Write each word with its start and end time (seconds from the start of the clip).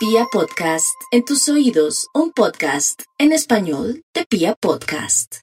Pia 0.00 0.24
Podcast, 0.32 0.96
en 1.10 1.26
tus 1.26 1.46
oídos, 1.50 2.08
un 2.14 2.32
podcast 2.32 3.02
en 3.18 3.32
español 3.32 4.02
de 4.14 4.24
Pia 4.24 4.54
Podcast. 4.58 5.40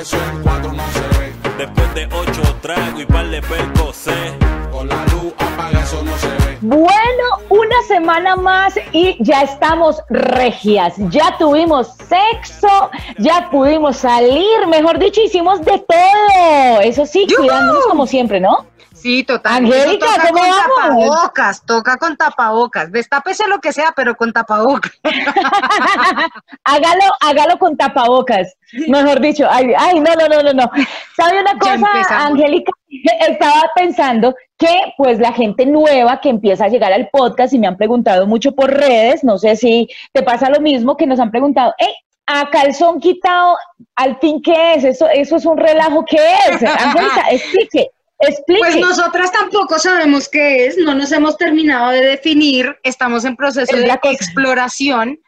Eso 0.00 0.16
en 0.16 0.42
cuatro 0.42 0.72
no 0.72 0.82
se 0.90 1.00
ve. 1.18 1.32
Después 1.58 1.94
de 1.94 2.06
ocho 2.06 2.56
tragos 2.62 2.98
y 2.98 3.04
par 3.04 3.28
de 3.28 3.42
percocé. 3.42 4.38
Con 4.72 4.88
la 4.88 5.04
luz 5.04 5.34
apaga, 5.36 5.82
eso 5.82 6.02
no 6.02 6.16
se 6.16 6.28
ve. 6.28 6.58
Bueno, 6.62 7.24
una 7.50 7.82
semana 7.86 8.36
más 8.36 8.72
y 8.92 9.22
ya 9.22 9.42
estamos 9.42 10.00
regias. 10.08 10.94
Ya 11.10 11.36
tuvimos 11.36 11.88
sexo, 12.08 12.90
ya 13.18 13.50
pudimos 13.50 13.98
salir, 13.98 14.66
mejor 14.66 14.98
dicho, 14.98 15.20
hicimos 15.20 15.60
de 15.62 15.78
todo. 15.78 16.80
Eso 16.80 17.04
sí, 17.04 17.26
¡Yujú! 17.26 17.42
cuidándonos 17.42 17.84
como 17.84 18.06
siempre, 18.06 18.40
¿no? 18.40 18.69
Sí, 19.00 19.24
total. 19.24 19.64
Angélica, 19.64 20.06
toca 20.06 20.28
¿cómo 20.28 20.40
con 20.40 20.50
vamos? 20.50 20.76
tapabocas, 20.76 21.66
toca 21.66 21.96
con 21.96 22.16
tapabocas. 22.16 22.92
Destápese 22.92 23.48
lo 23.48 23.58
que 23.58 23.72
sea, 23.72 23.92
pero 23.96 24.14
con 24.14 24.32
tapabocas. 24.32 24.92
hágalo, 26.64 27.04
hágalo 27.20 27.58
con 27.58 27.76
tapabocas. 27.76 28.54
Mejor 28.88 29.20
dicho, 29.20 29.46
ay, 29.50 29.72
ay, 29.76 30.00
no, 30.00 30.14
no, 30.14 30.28
no, 30.28 30.42
no, 30.42 30.52
no. 30.52 30.70
¿Sabe 31.16 31.40
una 31.40 31.58
cosa. 31.58 32.26
Angélica? 32.26 32.72
Estaba 33.28 33.62
pensando 33.74 34.34
que 34.58 34.92
pues 34.98 35.18
la 35.18 35.32
gente 35.32 35.64
nueva 35.64 36.20
que 36.20 36.28
empieza 36.28 36.66
a 36.66 36.68
llegar 36.68 36.92
al 36.92 37.08
podcast 37.10 37.54
y 37.54 37.58
me 37.58 37.66
han 37.66 37.78
preguntado 37.78 38.26
mucho 38.26 38.52
por 38.52 38.70
redes, 38.70 39.24
no 39.24 39.38
sé 39.38 39.56
si 39.56 39.88
te 40.12 40.22
pasa 40.22 40.50
lo 40.50 40.60
mismo, 40.60 40.96
que 40.96 41.06
nos 41.06 41.18
han 41.18 41.30
preguntado, 41.30 41.72
hey, 41.78 41.94
a 42.26 42.50
calzón 42.50 43.00
quitado, 43.00 43.56
al 43.96 44.18
fin, 44.18 44.42
¿qué 44.42 44.74
es? 44.74 44.84
Eso, 44.84 45.08
eso 45.08 45.36
es 45.36 45.46
un 45.46 45.56
relajo, 45.56 46.04
¿qué 46.04 46.18
es? 46.18 46.62
Angélica, 46.62 47.24
explique, 47.30 47.90
explique. 48.20 48.60
Pues 48.60 48.76
nosotras 48.76 49.32
tampoco 49.32 49.78
sabemos 49.78 50.28
qué 50.28 50.66
es, 50.66 50.76
no 50.78 50.94
nos 50.94 51.10
hemos 51.12 51.36
terminado 51.36 51.90
de 51.90 52.02
definir, 52.02 52.78
estamos 52.82 53.24
en 53.24 53.36
proceso 53.36 53.76
Es 53.76 53.84
de 53.84 53.98
cosa. 53.98 54.14
exploración, 54.14 55.18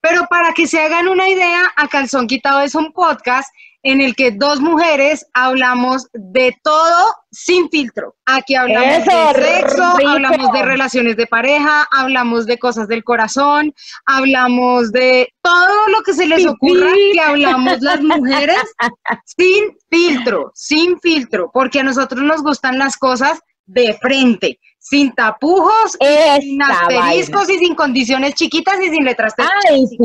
pero 0.00 0.26
para 0.28 0.52
que 0.52 0.66
se 0.66 0.80
hagan 0.80 1.08
una 1.08 1.28
idea, 1.28 1.72
a 1.76 1.88
Calzón 1.88 2.26
Quitado 2.26 2.60
es 2.60 2.74
un 2.74 2.92
podcast 2.92 3.48
en 3.82 4.00
el 4.00 4.14
que 4.14 4.30
dos 4.30 4.60
mujeres 4.60 5.26
hablamos 5.34 6.06
de 6.12 6.56
todo 6.62 7.14
sin 7.30 7.68
filtro. 7.70 8.14
Aquí 8.26 8.54
hablamos 8.54 9.06
Eso, 9.06 9.32
de 9.34 9.44
sexo, 9.44 9.96
rico. 9.96 10.10
hablamos 10.10 10.52
de 10.52 10.62
relaciones 10.62 11.16
de 11.16 11.26
pareja, 11.26 11.86
hablamos 11.90 12.46
de 12.46 12.58
cosas 12.58 12.88
del 12.88 13.02
corazón, 13.02 13.74
hablamos 14.06 14.92
de 14.92 15.28
todo 15.42 15.88
lo 15.88 16.02
que 16.02 16.14
se 16.14 16.26
les 16.26 16.46
ocurra 16.46 16.92
que 17.12 17.20
hablamos 17.20 17.80
las 17.80 18.00
mujeres 18.02 18.62
sin 19.26 19.76
filtro, 19.90 20.52
sin 20.54 21.00
filtro, 21.00 21.50
porque 21.52 21.80
a 21.80 21.84
nosotros 21.84 22.22
nos 22.22 22.42
gustan 22.42 22.78
las 22.78 22.96
cosas 22.96 23.40
de 23.66 23.96
frente, 24.00 24.58
sin 24.82 25.12
tapujos, 25.14 25.96
sin 26.40 26.60
asteriscos 26.60 27.48
y 27.48 27.58
sin 27.58 27.74
condiciones 27.74 28.34
chiquitas 28.34 28.76
y 28.82 28.90
sin 28.90 29.04
letras 29.04 29.32
Ay, 29.70 29.86
sí. 29.86 29.96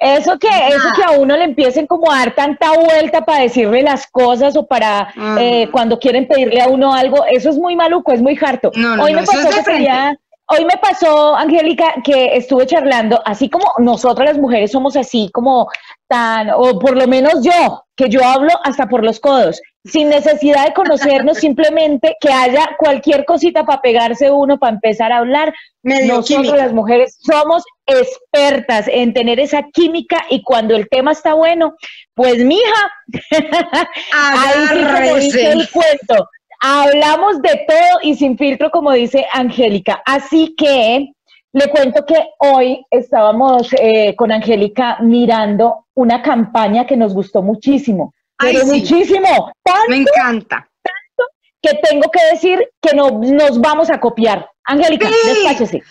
Eso 0.00 0.38
que, 0.38 0.48
eso 0.48 0.88
que 0.94 1.02
a 1.04 1.12
uno 1.12 1.36
le 1.36 1.44
empiecen 1.44 1.86
como 1.86 2.10
a 2.10 2.18
dar 2.18 2.34
tanta 2.34 2.72
vuelta 2.72 3.24
para 3.24 3.42
decirle 3.44 3.82
las 3.82 4.06
cosas 4.08 4.56
o 4.56 4.66
para 4.66 5.08
Mm. 5.14 5.38
eh, 5.38 5.68
cuando 5.70 5.98
quieren 5.98 6.26
pedirle 6.26 6.60
a 6.60 6.68
uno 6.68 6.92
algo, 6.92 7.24
eso 7.26 7.48
es 7.48 7.56
muy 7.56 7.76
maluco, 7.76 8.12
es 8.12 8.20
muy 8.20 8.36
harto. 8.44 8.70
No, 8.74 8.96
no, 8.96 9.04
hoy 9.04 9.12
no, 9.12 9.20
me 9.20 9.26
pasó 9.26 9.48
es 9.48 9.54
que 9.54 9.62
quería- 9.62 10.18
hoy 10.46 10.64
me 10.64 10.76
pasó, 10.78 11.34
Angélica, 11.36 11.94
que 12.04 12.36
estuve 12.36 12.66
charlando, 12.66 13.20
así 13.24 13.48
como 13.48 13.64
nosotras 13.78 14.30
las 14.30 14.38
mujeres 14.38 14.72
somos 14.72 14.96
así 14.96 15.30
como 15.32 15.68
tan, 16.08 16.50
o 16.50 16.78
por 16.78 16.96
lo 16.96 17.06
menos 17.06 17.42
yo, 17.42 17.84
que 17.96 18.08
yo 18.08 18.24
hablo 18.24 18.50
hasta 18.64 18.88
por 18.88 19.04
los 19.04 19.20
codos, 19.20 19.60
sin 19.84 20.08
necesidad 20.08 20.66
de 20.66 20.74
conocernos, 20.74 21.38
simplemente 21.38 22.16
que 22.20 22.30
haya 22.30 22.76
cualquier 22.78 23.24
cosita 23.24 23.64
para 23.64 23.80
pegarse 23.80 24.30
uno, 24.30 24.58
para 24.58 24.74
empezar 24.74 25.12
a 25.12 25.18
hablar. 25.18 25.52
Medio 25.82 26.22
química. 26.22 26.56
las 26.56 26.72
mujeres 26.72 27.18
somos 27.20 27.62
expertas 27.86 28.86
en 28.88 29.12
tener 29.12 29.38
esa 29.38 29.62
química 29.72 30.24
y 30.30 30.42
cuando 30.42 30.74
el 30.74 30.88
tema 30.88 31.12
está 31.12 31.34
bueno, 31.34 31.74
pues 32.14 32.44
mija, 32.44 32.92
ahí 34.12 34.66
sí 34.68 34.84
como 34.84 35.16
dice 35.16 35.46
Agárrese. 35.46 35.52
el 35.52 35.70
cuento. 35.70 36.28
Hablamos 36.66 37.42
de 37.42 37.60
todo 37.68 37.98
y 38.02 38.14
sin 38.14 38.38
filtro, 38.38 38.70
como 38.70 38.90
dice 38.92 39.26
Angélica. 39.34 40.02
Así 40.06 40.54
que 40.56 41.12
le 41.52 41.68
cuento 41.68 42.06
que 42.06 42.16
hoy 42.38 42.82
estábamos 42.90 43.68
eh, 43.78 44.14
con 44.16 44.32
Angélica 44.32 44.96
mirando 45.02 45.84
una 45.94 46.22
campaña 46.22 46.86
que 46.86 46.96
nos 46.96 47.12
gustó 47.12 47.42
muchísimo. 47.42 48.14
Ay, 48.38 48.54
Pero 48.54 48.66
sí. 48.66 48.80
muchísimo. 48.80 49.52
Tanto 49.62 49.88
Me 49.90 49.96
encanta. 49.98 50.66
que 51.60 51.74
tengo 51.90 52.10
que 52.10 52.20
decir 52.32 52.66
que 52.80 52.96
no, 52.96 53.10
nos 53.10 53.60
vamos 53.60 53.90
a 53.90 54.00
copiar. 54.00 54.48
Angélica, 54.64 55.08
Sí. 55.08 55.14
despáchese. 55.28 55.82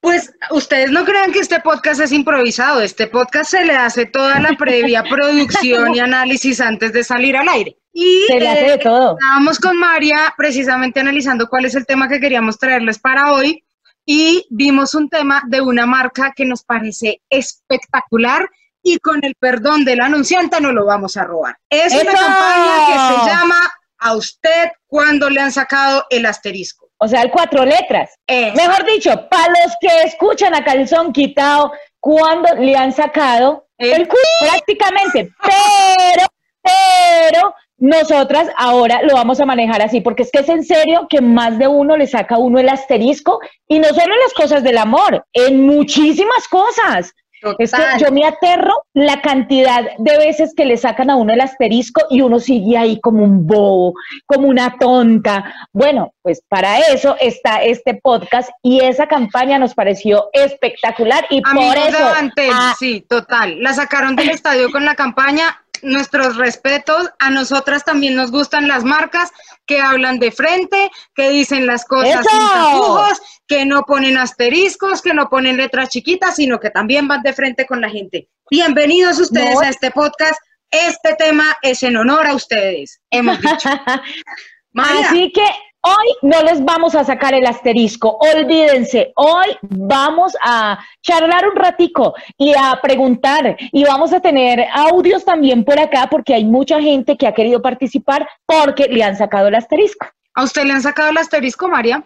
Pues 0.00 0.32
ustedes 0.52 0.92
no 0.92 1.04
crean 1.04 1.32
que 1.32 1.40
este 1.40 1.58
podcast 1.58 2.00
es 2.00 2.12
improvisado. 2.12 2.80
Este 2.80 3.08
podcast 3.08 3.50
se 3.50 3.64
le 3.64 3.72
hace 3.74 4.06
toda 4.06 4.38
la 4.38 4.50
previa 4.56 5.02
producción 5.10 5.96
y 5.96 5.98
análisis 5.98 6.60
antes 6.60 6.92
de 6.92 7.02
salir 7.02 7.36
al 7.36 7.48
aire. 7.48 7.76
Y 7.98 8.26
Se 8.26 8.38
le 8.38 8.46
hace 8.46 8.66
eh, 8.66 8.70
de 8.72 8.78
todo. 8.78 9.16
Estábamos 9.18 9.58
con 9.58 9.78
María 9.78 10.34
precisamente 10.36 11.00
analizando 11.00 11.48
cuál 11.48 11.64
es 11.64 11.74
el 11.74 11.86
tema 11.86 12.10
que 12.10 12.20
queríamos 12.20 12.58
traerles 12.58 12.98
para 12.98 13.32
hoy 13.32 13.64
y 14.04 14.46
vimos 14.50 14.94
un 14.94 15.08
tema 15.08 15.42
de 15.46 15.62
una 15.62 15.86
marca 15.86 16.34
que 16.36 16.44
nos 16.44 16.62
parece 16.62 17.22
espectacular 17.30 18.50
y 18.82 18.98
con 18.98 19.24
el 19.24 19.34
perdón 19.36 19.86
del 19.86 20.02
anunciante 20.02 20.60
no 20.60 20.72
lo 20.72 20.84
vamos 20.84 21.16
a 21.16 21.24
robar. 21.24 21.56
Es 21.70 21.94
una 21.94 22.12
campaña 22.12 22.86
que 22.86 22.92
se 22.92 23.30
llama 23.30 23.56
A 23.96 24.14
usted 24.14 24.72
cuando 24.86 25.30
le 25.30 25.40
han 25.40 25.50
sacado 25.50 26.04
el 26.10 26.26
asterisco. 26.26 26.90
O 26.98 27.08
sea, 27.08 27.22
el 27.22 27.30
cuatro 27.30 27.64
letras. 27.64 28.10
Mejor 28.28 28.84
dicho, 28.84 29.26
para 29.30 29.48
los 29.48 29.72
que 29.80 30.02
escuchan 30.02 30.54
a 30.54 30.62
calzón 30.62 31.14
quitado, 31.14 31.72
cuando 31.98 32.56
le 32.56 32.76
han 32.76 32.92
sacado 32.92 33.68
El 33.78 34.02
el 34.02 34.06
culo 34.06 34.20
prácticamente, 34.40 35.32
pero, 35.42 36.26
pero 36.62 37.54
nosotras 37.78 38.48
ahora 38.56 39.02
lo 39.02 39.14
vamos 39.14 39.40
a 39.40 39.46
manejar 39.46 39.82
así, 39.82 40.00
porque 40.00 40.22
es 40.22 40.30
que 40.30 40.40
es 40.40 40.48
en 40.48 40.64
serio 40.64 41.06
que 41.08 41.20
más 41.20 41.58
de 41.58 41.66
uno 41.66 41.96
le 41.96 42.06
saca 42.06 42.36
a 42.36 42.38
uno 42.38 42.58
el 42.58 42.68
asterisco 42.68 43.40
y 43.68 43.78
no 43.78 43.88
solo 43.88 44.14
en 44.14 44.20
las 44.20 44.34
cosas 44.34 44.62
del 44.62 44.78
amor, 44.78 45.24
en 45.32 45.66
muchísimas 45.66 46.48
cosas. 46.48 47.12
Es 47.58 47.70
que 47.70 48.04
yo 48.04 48.10
me 48.10 48.24
aterro 48.24 48.72
la 48.94 49.20
cantidad 49.20 49.84
de 49.98 50.16
veces 50.16 50.54
que 50.56 50.64
le 50.64 50.76
sacan 50.76 51.10
a 51.10 51.16
uno 51.16 51.34
el 51.34 51.40
asterisco 51.40 52.02
y 52.10 52.22
uno 52.22 52.40
sigue 52.40 52.76
ahí 52.78 52.98
como 53.00 53.22
un 53.22 53.46
bobo, 53.46 53.92
como 54.24 54.48
una 54.48 54.76
tonta. 54.78 55.54
Bueno, 55.72 56.14
pues 56.22 56.42
para 56.48 56.78
eso 56.78 57.14
está 57.20 57.62
este 57.62 58.00
podcast 58.02 58.50
y 58.62 58.80
esa 58.80 59.06
campaña 59.06 59.58
nos 59.58 59.74
pareció 59.74 60.28
espectacular 60.32 61.26
y 61.30 61.42
Amigos 61.44 61.74
por 61.74 61.88
eso 61.88 62.04
Bantel, 62.04 62.50
ah, 62.52 62.74
sí, 62.78 63.04
total. 63.08 63.62
La 63.62 63.74
sacaron 63.74 64.16
del 64.16 64.30
estadio 64.30 64.70
con 64.70 64.84
la 64.84 64.94
campaña. 64.94 65.62
Nuestros 65.82 66.36
respetos. 66.36 67.10
A 67.18 67.30
nosotras 67.30 67.84
también 67.84 68.14
nos 68.16 68.30
gustan 68.30 68.68
las 68.68 68.84
marcas 68.84 69.30
que 69.66 69.80
hablan 69.80 70.18
de 70.18 70.30
frente, 70.32 70.90
que 71.14 71.30
dicen 71.30 71.66
las 71.66 71.84
cosas 71.84 72.20
¡Eso! 72.26 72.30
sin 72.30 72.48
tapujos, 72.48 73.18
que 73.46 73.64
no 73.66 73.82
ponen 73.82 74.16
asteriscos, 74.18 75.02
que 75.02 75.14
no 75.14 75.28
ponen 75.28 75.56
letras 75.56 75.88
chiquitas, 75.88 76.36
sino 76.36 76.58
que 76.60 76.70
también 76.70 77.08
van 77.08 77.22
de 77.22 77.32
frente 77.32 77.66
con 77.66 77.80
la 77.80 77.90
gente. 77.90 78.28
Bienvenidos 78.50 79.18
ustedes 79.18 79.54
No. 79.54 79.60
a 79.60 79.68
este 79.68 79.90
podcast. 79.90 80.38
Este 80.70 81.14
tema 81.14 81.56
es 81.62 81.82
en 81.82 81.96
honor 81.96 82.26
a 82.26 82.34
ustedes, 82.34 83.00
hemos 83.10 83.40
dicho. 83.40 83.68
María, 84.72 85.06
Así 85.08 85.32
que 85.32 85.46
hoy 85.86 86.06
no 86.22 86.42
les 86.42 86.64
vamos 86.64 86.94
a 86.94 87.04
sacar 87.04 87.34
el 87.34 87.46
asterisco, 87.46 88.18
olvídense, 88.34 89.12
hoy 89.14 89.56
vamos 89.62 90.36
a 90.42 90.78
charlar 91.02 91.48
un 91.48 91.56
ratico 91.56 92.14
y 92.36 92.52
a 92.54 92.78
preguntar 92.82 93.56
y 93.72 93.84
vamos 93.84 94.12
a 94.12 94.20
tener 94.20 94.66
audios 94.72 95.24
también 95.24 95.64
por 95.64 95.78
acá 95.78 96.08
porque 96.10 96.34
hay 96.34 96.44
mucha 96.44 96.80
gente 96.80 97.16
que 97.16 97.26
ha 97.26 97.34
querido 97.34 97.62
participar 97.62 98.28
porque 98.44 98.88
le 98.88 99.02
han 99.04 99.16
sacado 99.16 99.48
el 99.48 99.54
asterisco. 99.54 100.06
¿a 100.36 100.44
usted 100.44 100.64
le 100.64 100.74
han 100.74 100.82
sacado 100.82 101.10
el 101.10 101.16
asterisco, 101.16 101.66
María? 101.66 102.04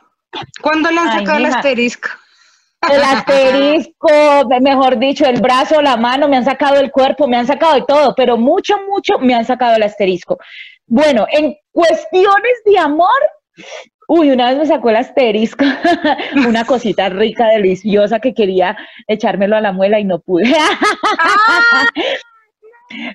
¿Cuándo 0.62 0.90
le 0.90 1.00
han 1.00 1.08
Ay, 1.08 1.18
sacado 1.18 1.38
el 1.38 1.46
asterisco? 1.46 2.08
El 2.88 3.02
asterisco, 3.02 4.08
mejor 4.60 4.98
dicho, 4.98 5.26
el 5.26 5.40
brazo, 5.40 5.82
la 5.82 5.96
mano, 5.98 6.28
me 6.28 6.36
han 6.36 6.44
sacado 6.44 6.76
el 6.76 6.90
cuerpo, 6.90 7.26
me 7.26 7.36
han 7.36 7.46
sacado 7.46 7.74
de 7.74 7.82
todo, 7.82 8.14
pero 8.16 8.38
mucho, 8.38 8.78
mucho 8.88 9.18
me 9.18 9.34
han 9.34 9.44
sacado 9.44 9.76
el 9.76 9.82
asterisco. 9.82 10.38
Bueno, 10.86 11.26
en 11.30 11.56
cuestiones 11.72 12.62
de 12.64 12.78
amor, 12.78 13.20
uy, 14.08 14.30
una 14.30 14.48
vez 14.50 14.58
me 14.58 14.66
sacó 14.66 14.90
el 14.90 14.96
asterisco, 14.96 15.64
una 16.46 16.64
cosita 16.64 17.08
rica, 17.08 17.46
deliciosa 17.48 18.18
que 18.20 18.34
quería 18.34 18.76
echármelo 19.06 19.56
a 19.56 19.60
la 19.60 19.72
muela 19.72 20.00
y 20.00 20.04
no 20.04 20.18
pude. 20.20 20.52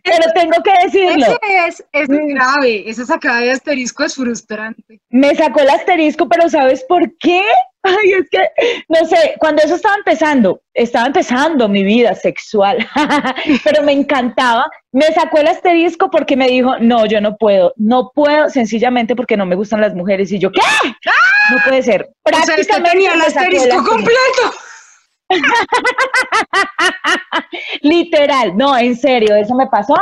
Pero 0.05 0.31
tengo 0.33 0.53
que 0.63 0.71
decirlo, 0.85 1.25
Ese 1.25 1.67
es, 1.67 1.85
es 1.91 2.07
Mm. 2.09 2.27
grave, 2.33 2.89
esa 2.89 3.05
sacada 3.05 3.41
de 3.41 3.51
asterisco 3.51 4.05
es 4.05 4.15
frustrante. 4.15 5.01
me 5.09 5.35
sacó 5.35 5.59
el 5.59 5.69
asterisco, 5.69 6.29
pero 6.29 6.47
¿sabes 6.49 6.85
por 6.87 7.01
qué? 7.17 7.41
Ay, 7.85 8.13
es 8.13 8.29
que, 8.31 8.49
no 8.89 9.05
sé, 9.05 9.35
cuando 9.37 9.61
eso 9.61 9.75
estaba 9.75 9.95
empezando, 9.95 10.61
estaba 10.73 11.05
empezando 11.05 11.69
mi 11.69 11.83
vida 11.83 12.15
sexual, 12.15 12.77
pero 13.63 13.83
me 13.83 13.91
encantaba, 13.91 14.67
me 14.91 15.05
sacó 15.13 15.37
el 15.37 15.47
asterisco 15.47 16.09
porque 16.09 16.35
me 16.35 16.47
dijo, 16.47 16.79
no, 16.79 17.05
yo 17.05 17.21
no 17.21 17.37
puedo, 17.37 17.73
no 17.77 18.11
puedo, 18.15 18.49
sencillamente 18.49 19.15
porque 19.15 19.37
no 19.37 19.45
me 19.45 19.55
gustan 19.55 19.81
las 19.81 19.93
mujeres. 19.93 20.31
Y 20.31 20.39
yo, 20.39 20.51
¿qué? 20.51 20.61
No 21.51 21.57
puede 21.63 21.83
ser. 21.83 22.09
O 22.23 22.63
sea, 22.63 22.83
tenía 22.83 23.13
el 23.13 23.21
asterisco. 23.21 23.83
completo. 23.83 24.51
Literal, 27.81 28.57
no, 28.57 28.75
en 28.77 28.95
serio, 28.95 29.35
eso 29.35 29.53
me 29.53 29.67
pasó. 29.67 29.95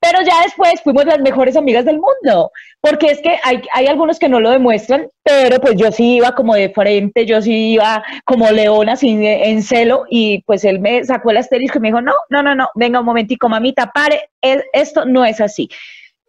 Pero 0.00 0.20
ya 0.22 0.42
después 0.42 0.82
fuimos 0.82 1.06
las 1.06 1.20
mejores 1.20 1.56
amigas 1.56 1.86
del 1.86 1.98
mundo, 1.98 2.50
porque 2.86 3.06
es 3.06 3.22
que 3.22 3.38
hay, 3.42 3.62
hay 3.72 3.86
algunos 3.86 4.18
que 4.18 4.28
no 4.28 4.40
lo 4.40 4.50
demuestran, 4.50 5.08
pero 5.22 5.58
pues 5.58 5.74
yo 5.76 5.90
sí 5.90 6.16
iba 6.16 6.32
como 6.34 6.54
de 6.54 6.68
frente, 6.68 7.24
yo 7.24 7.40
sí 7.40 7.72
iba 7.72 8.04
como 8.26 8.50
leona 8.50 8.94
sin, 8.94 9.24
en 9.24 9.62
celo, 9.62 10.04
y 10.10 10.42
pues 10.44 10.64
él 10.64 10.80
me 10.80 11.02
sacó 11.02 11.30
el 11.30 11.38
asterisco 11.38 11.78
y 11.78 11.80
me 11.80 11.88
dijo, 11.88 12.02
no, 12.02 12.12
no, 12.28 12.42
no, 12.42 12.54
no, 12.54 12.68
venga 12.74 13.00
un 13.00 13.06
momentico, 13.06 13.48
mamita, 13.48 13.90
pare, 13.90 14.28
es- 14.42 14.64
esto 14.74 15.06
no 15.06 15.24
es 15.24 15.40
así. 15.40 15.68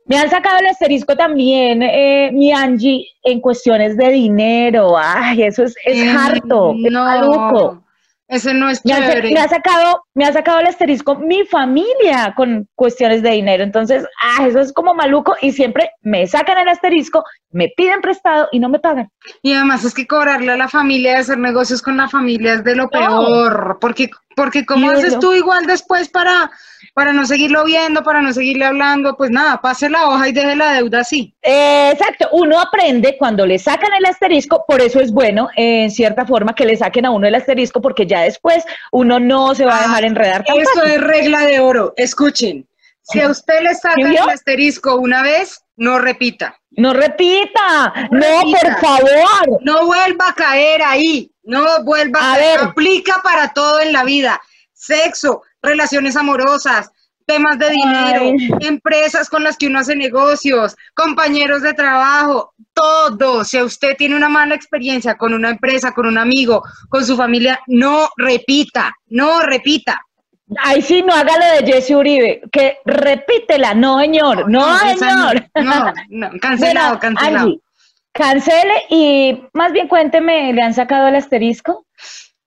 Me 0.06 0.18
han 0.18 0.30
sacado 0.30 0.60
el 0.60 0.68
asterisco 0.68 1.16
también, 1.18 1.84
eh, 1.84 2.30
mi 2.32 2.54
Angie, 2.54 3.06
en 3.24 3.42
cuestiones 3.42 3.98
de 3.98 4.10
dinero, 4.12 4.96
ay, 4.98 5.44
eso 5.44 5.64
es, 5.64 5.76
es 5.84 5.98
harto, 6.16 6.74
es 6.86 6.92
maluco. 6.94 7.84
Ese 8.28 8.54
no 8.56 8.70
es 8.70 8.84
Me 8.84 8.94
ha, 8.94 8.98
sa- 8.98 9.08
chévere. 9.10 9.32
me 9.32 9.40
ha 9.40 9.48
sacado, 9.48 10.04
me 10.16 10.26
ha 10.26 10.34
sacado 10.34 10.60
el 10.60 10.68
asterisco 10.68 11.16
mi 11.16 11.46
familia 11.46 12.34
con 12.36 12.68
cuestiones 12.76 13.22
de 13.22 13.30
dinero. 13.32 13.64
Entonces, 13.64 14.04
ah, 14.22 14.48
eso 14.48 14.60
es 14.60 14.74
como 14.74 14.94
maluco 14.96 15.36
y 15.42 15.52
siempre 15.52 15.92
me 16.02 16.26
sacan 16.26 16.58
el 16.58 16.68
asterisco, 16.68 17.24
me 17.52 17.70
piden 17.78 18.02
prestado 18.02 18.48
y 18.52 18.60
no 18.60 18.68
me 18.70 18.80
pagan. 18.80 19.10
Y 19.44 19.54
además 19.54 19.84
es 19.86 19.94
que 19.94 20.08
cobrarle 20.08 20.52
a 20.54 20.58
la 20.58 20.68
familia 20.68 21.12
y 21.12 21.16
hacer 21.18 21.38
negocios 21.38 21.82
con 21.84 21.98
la 21.98 22.10
familia 22.10 22.54
es 22.56 22.64
de 22.64 22.76
lo 22.76 22.90
peor, 22.90 23.78
porque, 23.80 24.10
porque 24.36 24.66
¿cómo 24.66 24.92
haces 24.92 25.12
uno- 25.14 25.20
tú 25.20 25.34
igual 25.34 25.66
después 25.66 26.10
para, 26.10 26.52
para 26.94 27.14
no 27.14 27.26
seguirlo 27.26 27.64
viendo, 27.64 28.04
para 28.04 28.22
no 28.22 28.34
seguirle 28.34 28.66
hablando? 28.66 29.16
Pues 29.16 29.32
nada, 29.32 29.60
pase 29.62 29.90
la 29.90 30.08
hoja 30.10 30.28
y 30.28 30.32
deje 30.34 30.56
la 30.56 30.74
deuda 30.74 31.00
así. 31.00 31.34
Eh, 31.42 31.92
exacto, 31.94 32.30
uno 32.34 32.60
aprende 32.60 33.16
cuando 33.18 33.46
le 33.46 33.58
sacan 33.60 33.94
el 33.98 34.06
asterisco, 34.06 34.66
por 34.68 34.82
eso 34.82 35.00
es 35.00 35.12
bueno, 35.12 35.50
eh, 35.56 35.84
en 35.84 35.92
cierta 35.92 36.26
forma, 36.26 36.54
que 36.54 36.66
le 36.66 36.76
saquen 36.78 37.06
a 37.06 37.12
uno 37.12 37.28
el 37.28 37.36
asterisco, 37.36 37.82
porque 37.82 38.06
ya 38.06 38.22
después 38.22 38.64
uno 38.92 39.20
no 39.20 39.56
se 39.56 39.66
va 39.66 39.80
a 39.80 39.82
dejar 39.84 40.04
enredar 40.06 40.44
tan 40.44 40.58
Esto 40.58 40.80
fácil. 40.82 40.92
es 40.94 41.02
regla 41.02 41.46
de 41.46 41.60
oro. 41.60 41.94
Escuchen, 41.98 42.68
si 43.02 43.22
a 43.22 43.30
usted 43.30 43.62
le 43.62 43.74
sacan 43.76 44.08
el 44.12 44.18
asterisco 44.18 44.96
una 44.96 45.22
vez, 45.22 45.62
no 45.78 46.00
repita. 46.00 46.58
No 46.78 46.94
repita, 46.94 47.94
no, 48.12 48.20
repita. 48.20 48.60
por 48.62 48.80
favor. 48.80 49.60
No 49.62 49.86
vuelva 49.86 50.30
a 50.30 50.34
caer 50.34 50.82
ahí. 50.84 51.32
No 51.46 51.84
vuelva 51.84 52.20
a, 52.20 52.34
A 52.34 52.38
ver. 52.38 52.60
Aplica 52.60 53.22
para 53.24 53.54
todo 53.54 53.80
en 53.82 53.94
la 53.94 54.04
vida. 54.04 54.42
Sexo, 54.74 55.42
relaciones 55.62 56.16
amorosas, 56.16 56.92
temas 57.26 57.58
de 57.58 57.70
dinero, 57.70 58.22
Ay. 58.22 58.68
empresas 58.68 59.30
con 59.30 59.44
las 59.44 59.58
que 59.58 59.68
uno 59.68 59.80
hace 59.80 59.96
negocios, 59.96 60.76
compañeros 60.94 61.62
de 61.62 61.74
trabajo, 61.74 62.54
todo. 62.74 63.44
Si 63.44 63.62
usted 63.62 63.96
tiene 63.98 64.16
una 64.16 64.30
mala 64.30 64.56
experiencia 64.56 65.16
con 65.16 65.34
una 65.34 65.50
empresa, 65.50 65.94
con 65.94 66.06
un 66.06 66.18
amigo, 66.18 66.64
con 66.90 67.06
su 67.06 67.16
familia, 67.18 67.60
no 67.68 68.10
repita, 68.18 68.94
no 69.08 69.42
repita. 69.42 70.02
Ay, 70.60 70.82
sí, 70.84 71.02
no 71.02 71.14
haga 71.14 71.34
lo 71.40 71.66
de 71.66 71.74
Jesse 71.74 71.92
Uribe, 71.92 72.42
que 72.52 72.78
repítela, 72.86 73.74
no, 73.74 74.00
señor, 74.00 74.48
no, 74.48 74.78
señor. 74.78 75.50
No, 75.56 75.94
no, 76.10 76.30
cancelado, 76.42 76.98
Bueno, 76.98 77.00
cancelado. 77.00 77.46
Angie, 77.46 77.62
cancele 78.16 78.74
y 78.90 79.44
más 79.54 79.72
bien 79.72 79.88
cuénteme, 79.88 80.52
¿le 80.54 80.62
han 80.62 80.74
sacado 80.74 81.08
el 81.10 81.16
asterisco? 81.16 81.86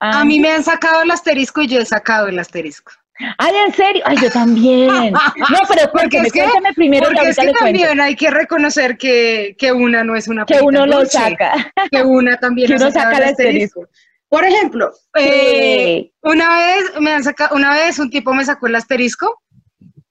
A 0.00 0.24
mí 0.24 0.40
me 0.40 0.50
han 0.50 0.64
sacado 0.64 1.02
el 1.02 1.10
asterisco 1.10 1.60
y 1.62 1.68
yo 1.68 1.78
he 1.80 1.84
sacado 1.84 2.28
el 2.28 2.38
asterisco. 2.38 2.92
Ay, 3.36 3.52
¿en 3.66 3.72
serio? 3.74 4.02
Ay, 4.06 4.16
yo 4.22 4.30
también. 4.30 5.12
No, 5.36 5.58
pero 5.68 5.90
Porque 5.92 6.18
es 6.18 6.32
que, 6.32 6.40
cuénteme 6.42 6.72
primero 6.74 7.06
porque 7.06 7.28
es 7.30 7.36
que 7.36 7.42
cuento. 7.46 7.58
también 7.64 8.00
hay 8.00 8.14
que 8.14 8.30
reconocer 8.30 8.96
que, 8.96 9.56
que 9.58 9.72
una 9.72 10.04
no 10.04 10.14
es 10.14 10.28
una 10.28 10.44
Que 10.46 10.60
uno 10.60 10.86
lo 10.86 10.98
dulce, 10.98 11.18
saca. 11.18 11.72
Que 11.90 12.02
una 12.02 12.36
también 12.38 12.68
Que 12.68 12.74
uno 12.76 12.90
saca 12.92 13.16
el 13.18 13.24
asterisco. 13.24 13.88
Por 14.28 14.44
ejemplo, 14.44 14.92
Sí. 15.16 15.20
eh, 15.24 16.12
una 16.22 16.58
vez 16.58 16.84
me 17.00 17.12
han 17.12 17.24
sacado, 17.24 17.56
una 17.56 17.72
vez 17.74 17.98
un 17.98 18.08
tipo 18.10 18.32
me 18.34 18.44
sacó 18.44 18.66
el 18.68 18.76
asterisco 18.76 19.42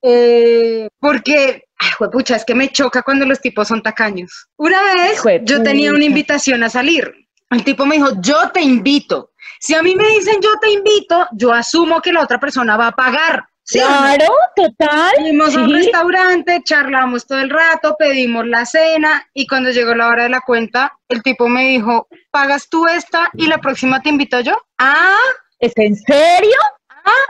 eh, 0.02 0.90
porque, 1.00 1.64
ay, 1.80 1.92
pucha, 2.12 2.36
es 2.36 2.46
que 2.46 2.56
me 2.56 2.70
choca 2.70 3.02
cuando 3.02 3.26
los 3.26 3.40
tipos 3.40 3.68
son 3.68 3.82
tacaños. 3.82 4.48
Una 4.58 4.82
vez 4.82 5.22
yo 5.44 5.62
tenía 5.64 5.92
una 5.92 6.06
invitación 6.06 6.64
a 6.64 6.70
salir. 6.70 7.14
El 7.50 7.64
tipo 7.64 7.86
me 7.86 7.96
dijo, 7.96 8.10
yo 8.20 8.50
te 8.52 8.62
invito. 8.62 9.32
Si 9.60 9.74
a 9.74 9.82
mí 9.82 9.96
me 9.96 10.08
dicen 10.10 10.36
yo 10.42 10.50
te 10.60 10.70
invito, 10.72 11.28
yo 11.32 11.54
asumo 11.54 12.02
que 12.02 12.12
la 12.12 12.22
otra 12.22 12.40
persona 12.40 12.78
va 12.78 12.88
a 12.88 12.92
pagar. 12.92 13.48
¿sí? 13.64 13.80
Claro, 13.80 14.26
total. 14.56 15.12
Fuimos 15.18 15.56
a 15.56 15.62
un 15.62 15.74
restaurante, 15.74 16.62
charlamos 16.64 17.26
todo 17.26 17.40
el 17.40 17.50
rato, 17.50 17.96
pedimos 17.98 18.46
la 18.48 18.66
cena 18.66 19.28
y 19.34 19.48
cuando 19.48 19.72
llegó 19.72 19.94
la 19.96 20.08
hora 20.08 20.24
de 20.24 20.30
la 20.30 20.42
cuenta, 20.42 20.98
el 21.10 21.22
tipo 21.22 21.48
me 21.48 21.70
dijo, 21.70 22.08
pagas 22.32 22.70
tú 22.70 22.86
esta 22.88 23.30
y 23.34 23.48
la 23.48 23.60
próxima 23.60 24.02
te 24.02 24.10
invito 24.10 24.40
yo. 24.42 24.58
Ah, 24.78 25.18
¿Es 25.60 25.74
en 25.78 25.96
serio? 25.96 26.58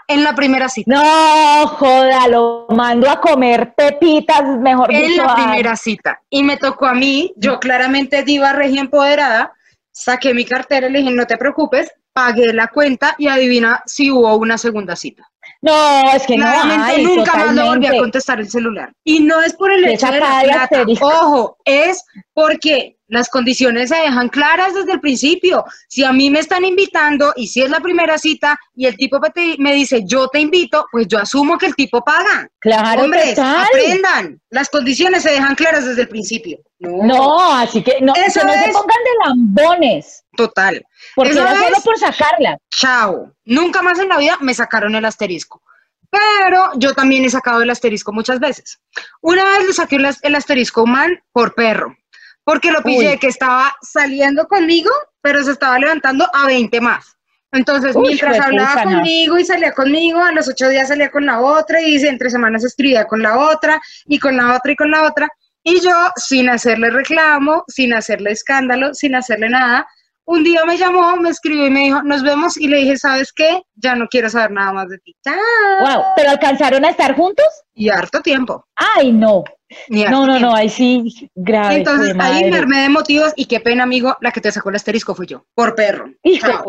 En 0.07 0.24
la 0.24 0.33
primera 0.35 0.69
cita. 0.69 0.94
No, 0.94 1.68
joda, 1.68 2.27
lo 2.27 2.68
mando 2.69 3.09
a 3.09 3.19
comer 3.19 3.74
pepitas, 3.75 4.44
mejor 4.59 4.94
en 4.94 5.07
dicho. 5.07 5.24
la 5.24 5.33
ay. 5.35 5.44
primera 5.44 5.75
cita. 5.75 6.21
Y 6.29 6.44
me 6.44 6.57
tocó 6.57 6.85
a 6.85 6.94
mí, 6.94 7.33
yo 7.38 7.59
claramente 7.59 8.24
diva 8.24 8.53
regia 8.53 8.81
empoderada, 8.81 9.53
saqué 9.91 10.33
mi 10.33 10.45
cartera 10.45 10.88
y 10.88 10.91
le 10.91 11.00
dije, 11.00 11.12
no 11.12 11.25
te 11.25 11.38
preocupes, 11.38 11.91
pagué 12.13 12.53
la 12.53 12.68
cuenta 12.68 13.15
y 13.18 13.27
adivina 13.27 13.83
si 13.85 14.09
hubo 14.12 14.35
una 14.35 14.57
segunda 14.57 14.95
cita. 14.95 15.27
No, 15.62 16.13
es 16.13 16.25
que 16.25 16.38
no 16.38 16.45
hay, 16.48 17.04
nunca 17.04 17.36
más 17.36 17.56
le 17.56 17.63
volví 17.63 17.88
a 17.88 17.98
contestar 17.98 18.39
el 18.39 18.50
celular. 18.50 18.92
Y 19.04 19.21
no 19.21 19.42
es 19.42 19.54
por 19.54 19.71
el 19.71 19.86
hecho 19.86 20.07
de 20.12 20.19
la 20.19 20.42
plata. 20.44 20.86
Ojo, 21.01 21.57
es 21.65 22.04
porque 22.33 22.98
las 23.07 23.30
condiciones 23.30 23.89
se 23.89 23.95
dejan 23.95 24.30
claras 24.30 24.74
desde 24.74 24.94
el 24.94 25.00
principio. 25.00 25.63
Si 25.88 26.04
a 26.04 26.12
mí 26.12 26.30
me 26.30 26.39
están 26.39 26.65
invitando 26.65 27.33
y 27.36 27.48
si 27.48 27.62
es 27.62 27.69
la 27.69 27.80
primera 27.80 28.18
cita 28.18 28.59
y 28.75 28.86
el 28.86 28.95
tipo 28.95 29.19
me 29.59 29.74
dice 29.74 30.04
yo 30.06 30.27
te 30.27 30.39
invito, 30.39 30.86
pues 30.92 31.07
yo 31.07 31.18
asumo 31.19 31.57
que 31.57 31.68
el 31.68 31.75
tipo 31.75 32.01
paga. 32.01 32.50
Claro, 32.59 33.04
Hombres, 33.04 33.36
total. 33.36 33.65
aprendan. 33.65 34.42
Las 34.50 34.69
condiciones 34.69 35.24
se 35.24 35.31
dejan 35.31 35.56
claras 35.56 35.86
desde 35.86 36.01
el 36.01 36.09
principio. 36.09 36.59
No, 36.80 37.04
No, 37.04 37.54
así 37.54 37.81
que 37.81 38.00
no, 38.01 38.13
Eso 38.13 38.42
que 38.42 38.45
no 38.45 38.54
se 38.54 38.71
pongan 38.71 39.04
de 39.04 39.25
lambones, 39.25 40.24
total. 40.37 40.85
porque 41.15 41.31
Eso 41.31 41.41
era 41.41 41.51
es- 41.51 41.59
solo 41.59 41.77
por 41.83 41.97
sacarla. 41.99 42.57
Chao. 42.69 43.33
Nunca 43.43 43.81
más 43.81 43.99
en 43.99 44.07
la 44.07 44.17
vida 44.17 44.37
me 44.39 44.53
sacaron 44.53 44.95
el 44.95 45.03
asterisco. 45.03 45.61
Pero 46.09 46.69
yo 46.75 46.93
también 46.93 47.25
he 47.25 47.29
sacado 47.29 47.61
el 47.61 47.69
asterisco 47.69 48.13
muchas 48.13 48.39
veces. 48.39 48.79
Una 49.21 49.43
vez 49.43 49.67
le 49.67 49.73
saqué 49.73 49.97
el 49.97 50.05
as- 50.05 50.23
el 50.23 50.35
asterisco 50.35 50.85
man 50.87 51.21
por 51.33 51.53
perro, 51.53 51.97
porque 52.45 52.71
lo 52.71 52.81
pillé 52.81 53.11
Uy. 53.11 53.19
que 53.19 53.27
estaba 53.27 53.75
saliendo 53.81 54.47
conmigo, 54.47 54.89
pero 55.21 55.43
se 55.43 55.51
estaba 55.51 55.77
levantando 55.77 56.25
a 56.33 56.45
20 56.45 56.79
más. 56.79 57.17
Entonces, 57.51 57.95
Uy, 57.95 58.07
mientras 58.07 58.39
hablaba 58.39 58.83
conmigo 58.83 59.37
y 59.37 59.45
salía 59.45 59.71
conmigo, 59.73 60.21
a 60.23 60.31
los 60.31 60.47
ocho 60.47 60.69
días 60.69 60.87
salía 60.89 61.11
con 61.11 61.25
la 61.25 61.39
otra 61.41 61.81
y 61.81 61.95
entre 62.06 62.29
semanas 62.29 62.63
escribía 62.63 63.06
con 63.06 63.21
la 63.21 63.37
otra 63.37 63.81
y 64.06 64.19
con 64.19 64.35
la 64.37 64.56
otra 64.56 64.71
y 64.71 64.75
con 64.75 64.91
la 64.91 65.03
otra. 65.03 65.27
Y 65.63 65.81
yo, 65.81 65.94
sin 66.15 66.49
hacerle 66.49 66.89
reclamo, 66.89 67.63
sin 67.67 67.94
hacerle 67.94 68.31
escándalo, 68.31 68.94
sin 68.94 69.15
hacerle 69.15 69.49
nada, 69.49 69.87
un 70.27 70.43
día 70.43 70.65
me 70.65 70.77
llamó, 70.77 71.15
me 71.17 71.29
escribió 71.29 71.67
y 71.67 71.69
me 71.71 71.79
dijo, 71.85 72.03
nos 72.03 72.21
vemos 72.21 72.57
y 72.57 72.67
le 72.67 72.77
dije, 72.77 72.97
¿sabes 72.97 73.31
qué? 73.33 73.61
Ya 73.75 73.95
no 73.95 74.07
quiero 74.07 74.29
saber 74.29 74.51
nada 74.51 74.73
más 74.73 74.89
de 74.89 74.97
ti. 74.99 75.15
Chao. 75.23 75.35
Wow, 75.79 76.03
¿pero 76.17 76.29
alcanzaron 76.31 76.83
a 76.83 76.89
estar 76.89 77.15
juntos? 77.15 77.45
Y 77.73 77.89
harto 77.89 78.21
tiempo. 78.21 78.65
Ay, 78.75 79.13
no. 79.13 79.45
y 79.87 80.03
harto 80.03 80.11
No, 80.11 80.25
no, 80.27 80.33
tiempo. 80.33 80.49
no, 80.49 80.55
ahí 80.55 80.69
sí, 80.69 81.29
grave. 81.33 81.77
Entonces 81.77 82.13
ahí 82.19 82.51
me 82.51 82.57
armé 82.57 82.81
de 82.81 82.89
motivos 82.89 83.31
y 83.37 83.45
qué 83.45 83.61
pena, 83.61 83.83
amigo, 83.83 84.17
la 84.19 84.31
que 84.31 84.41
te 84.41 84.51
sacó 84.51 84.69
el 84.69 84.75
asterisco 84.75 85.15
fui 85.15 85.27
yo, 85.27 85.45
por 85.55 85.75
perro. 85.75 86.11
Hijo. 86.23 86.65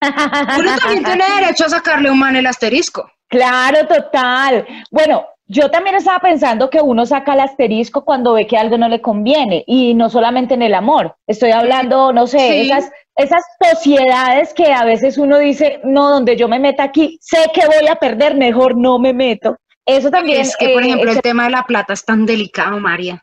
Uno 0.00 0.76
también 0.78 1.04
tiene 1.04 1.24
derecho 1.40 1.66
a 1.66 1.68
sacarle 1.68 2.08
a 2.08 2.12
un 2.12 2.18
man 2.18 2.34
el 2.34 2.46
asterisco. 2.46 3.08
Claro, 3.28 3.86
total. 3.86 4.66
Bueno, 4.90 5.24
yo 5.52 5.70
también 5.70 5.96
estaba 5.96 6.18
pensando 6.18 6.70
que 6.70 6.80
uno 6.80 7.04
saca 7.04 7.34
el 7.34 7.40
asterisco 7.40 8.06
cuando 8.06 8.32
ve 8.32 8.46
que 8.46 8.56
algo 8.56 8.78
no 8.78 8.88
le 8.88 9.02
conviene 9.02 9.62
y 9.66 9.92
no 9.92 10.08
solamente 10.08 10.54
en 10.54 10.62
el 10.62 10.72
amor. 10.72 11.14
Estoy 11.26 11.50
hablando, 11.50 12.10
no 12.10 12.26
sé, 12.26 12.38
Sí. 12.38 12.70
esas, 12.70 12.90
esas 13.16 13.44
sociedades 13.70 14.54
que 14.54 14.72
a 14.72 14.84
veces 14.84 15.18
uno 15.18 15.38
dice, 15.38 15.80
no, 15.84 16.08
donde 16.08 16.36
yo 16.36 16.48
me 16.48 16.58
meta 16.58 16.84
aquí, 16.84 17.18
sé 17.20 17.50
que 17.52 17.66
voy 17.66 17.86
a 17.86 17.96
perder, 17.96 18.34
mejor 18.34 18.78
no 18.78 18.98
me 18.98 19.12
meto. 19.12 19.58
Eso 19.84 20.10
también 20.10 20.40
Es 20.40 20.56
que, 20.56 20.70
por 20.70 20.84
eh, 20.84 20.86
ejemplo, 20.86 21.12
el 21.12 21.20
tema 21.20 21.44
de 21.44 21.50
la 21.50 21.64
plata 21.64 21.92
es 21.92 22.04
tan 22.04 22.24
delicado, 22.24 22.80
María. 22.80 23.22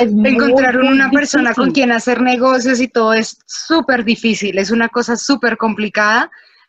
Encontrar 0.00 0.78
una 0.78 1.10
persona 1.12 1.54
con 1.54 1.70
quien 1.70 1.92
hacer 1.92 2.22
negocios 2.22 2.80
y 2.80 2.88
todo 2.88 3.14
es 3.14 3.38
súper 3.46 4.02
difícil, 4.04 4.58
es 4.58 4.72
una 4.72 4.88
cosa 4.88 5.16
súper 5.16 5.56
complicada 5.56 6.28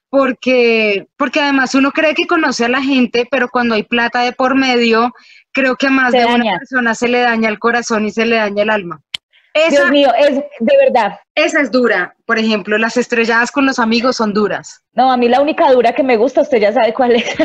porque, 0.10 1.08
porque 1.18 1.39
además 1.42 1.75
uno 1.75 1.92
cree 1.92 2.16
que 2.16 2.28
conoce 2.28 2.66
a 2.66 2.70
la 2.70 2.82
gente, 2.82 3.28
pero 3.30 3.50
cuando 3.50 3.75
hay 3.75 3.84
plata 3.84 4.22
de 4.22 4.34
por 4.34 4.56
medio, 4.56 5.13
creo 5.51 5.75
que 5.75 5.88
a 5.88 5.92
más 5.92 6.12
Se 6.12 6.20
de 6.20 6.24
daña. 6.24 6.36
una 6.36 6.46
persona 6.60 6.96
se 6.96 7.08
le 7.08 7.20
daña 7.22 7.50
el 7.50 7.60
corazón 7.60 8.06
y 8.06 8.12
se 8.12 8.25
le 8.25 8.38
daña 8.38 8.63
el 8.63 8.70
alma. 8.70 9.01
Esa, 9.68 9.70
Dios 9.82 9.92
mío, 9.92 10.10
es 10.18 10.36
de 10.36 10.78
verdad. 10.78 11.20
esa 11.36 11.62
es 11.62 11.72
dura. 11.72 12.16
Por 12.25 12.38
ejemplo, 12.39 12.78
las 12.78 12.98
estrelladas 12.98 13.51
con 13.51 13.66
los 13.66 13.80
amigos 13.80 14.16
son 14.18 14.34
duras. 14.34 14.82
No, 14.94 15.12
a 15.12 15.18
mí 15.18 15.28
la 15.30 15.42
única 15.42 15.72
dura 15.72 15.94
que 15.94 16.04
me 16.04 16.18
gusta, 16.18 16.42
usted 16.42 16.60
ya 16.60 16.72
sabe 16.74 16.94
cuál 16.94 17.16
es. 17.16 17.25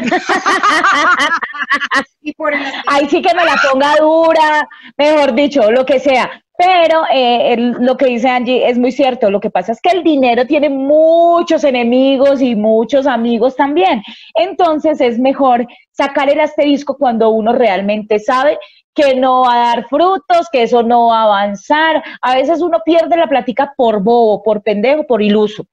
Y 2.23 2.33
por 2.35 2.55
Ahí 2.87 3.09
sí 3.09 3.21
que 3.21 3.35
me 3.35 3.45
la 3.45 3.57
ponga 3.71 3.97
dura, 4.01 4.67
mejor 4.97 5.35
dicho, 5.35 5.71
lo 5.71 5.85
que 5.85 6.01
sea. 6.01 6.31
Pero 6.57 7.03
eh, 7.13 7.53
el- 7.53 7.73
lo 7.81 7.97
que 7.97 8.07
dice 8.07 8.29
Angie 8.29 8.69
es 8.69 8.79
muy 8.79 8.93
cierto. 8.93 9.29
Lo 9.31 9.41
que 9.41 9.51
pasa 9.51 9.73
es 9.73 9.81
que 9.81 9.91
el 9.91 10.03
dinero 10.05 10.47
tiene 10.47 10.69
muchos 10.71 11.65
enemigos 11.65 12.41
y 12.41 12.55
muchos 12.55 13.07
amigos 13.07 13.57
también. 13.57 14.03
Entonces 14.35 15.01
es 15.01 15.19
mejor 15.19 15.67
sacar 15.91 16.31
el 16.31 16.41
asterisco 16.41 16.97
cuando 16.97 17.31
uno 17.31 17.53
realmente 17.53 18.19
sabe 18.21 18.59
que 18.95 19.15
no 19.17 19.43
va 19.43 19.55
a 19.55 19.75
dar 19.75 19.89
frutos, 19.89 20.49
que 20.53 20.63
eso 20.63 20.83
no 20.83 21.07
va 21.09 21.21
a 21.21 21.25
avanzar. 21.25 22.03
A 22.23 22.35
veces 22.35 22.61
uno 22.61 22.81
pierde 22.85 23.17
la 23.17 23.29
plática 23.29 23.75
por 23.77 24.01
bobo, 24.01 24.43
por 24.43 24.63
pendejo, 24.63 25.07
por 25.07 25.23
iluso. 25.23 25.67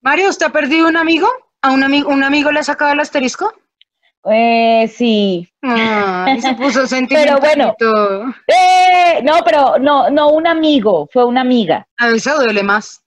Mario, 0.00 0.28
¿usted 0.28 0.46
ha 0.46 0.50
perdido 0.50 0.88
un 0.88 0.96
amigo? 0.96 1.28
¿A 1.60 1.72
un, 1.72 1.82
amigo 1.82 2.08
un 2.10 2.22
amigo 2.22 2.52
le 2.52 2.60
ha 2.60 2.64
sacado 2.64 2.92
el 2.92 3.00
asterisco? 3.00 3.52
Eh, 4.30 4.88
sí, 4.88 5.48
Ay, 5.62 6.40
se 6.40 6.54
puso 6.56 6.86
sentimental 6.86 7.40
bueno. 7.40 7.74
todo. 7.78 8.24
Eh, 8.46 9.20
no, 9.22 9.38
pero 9.44 9.78
no, 9.78 10.10
no 10.10 10.30
un 10.30 10.46
amigo, 10.46 11.08
fue 11.12 11.24
una 11.24 11.40
amiga. 11.40 11.86
A 11.98 12.08
veces 12.08 12.34
duele 12.36 12.62
más. 12.62 13.02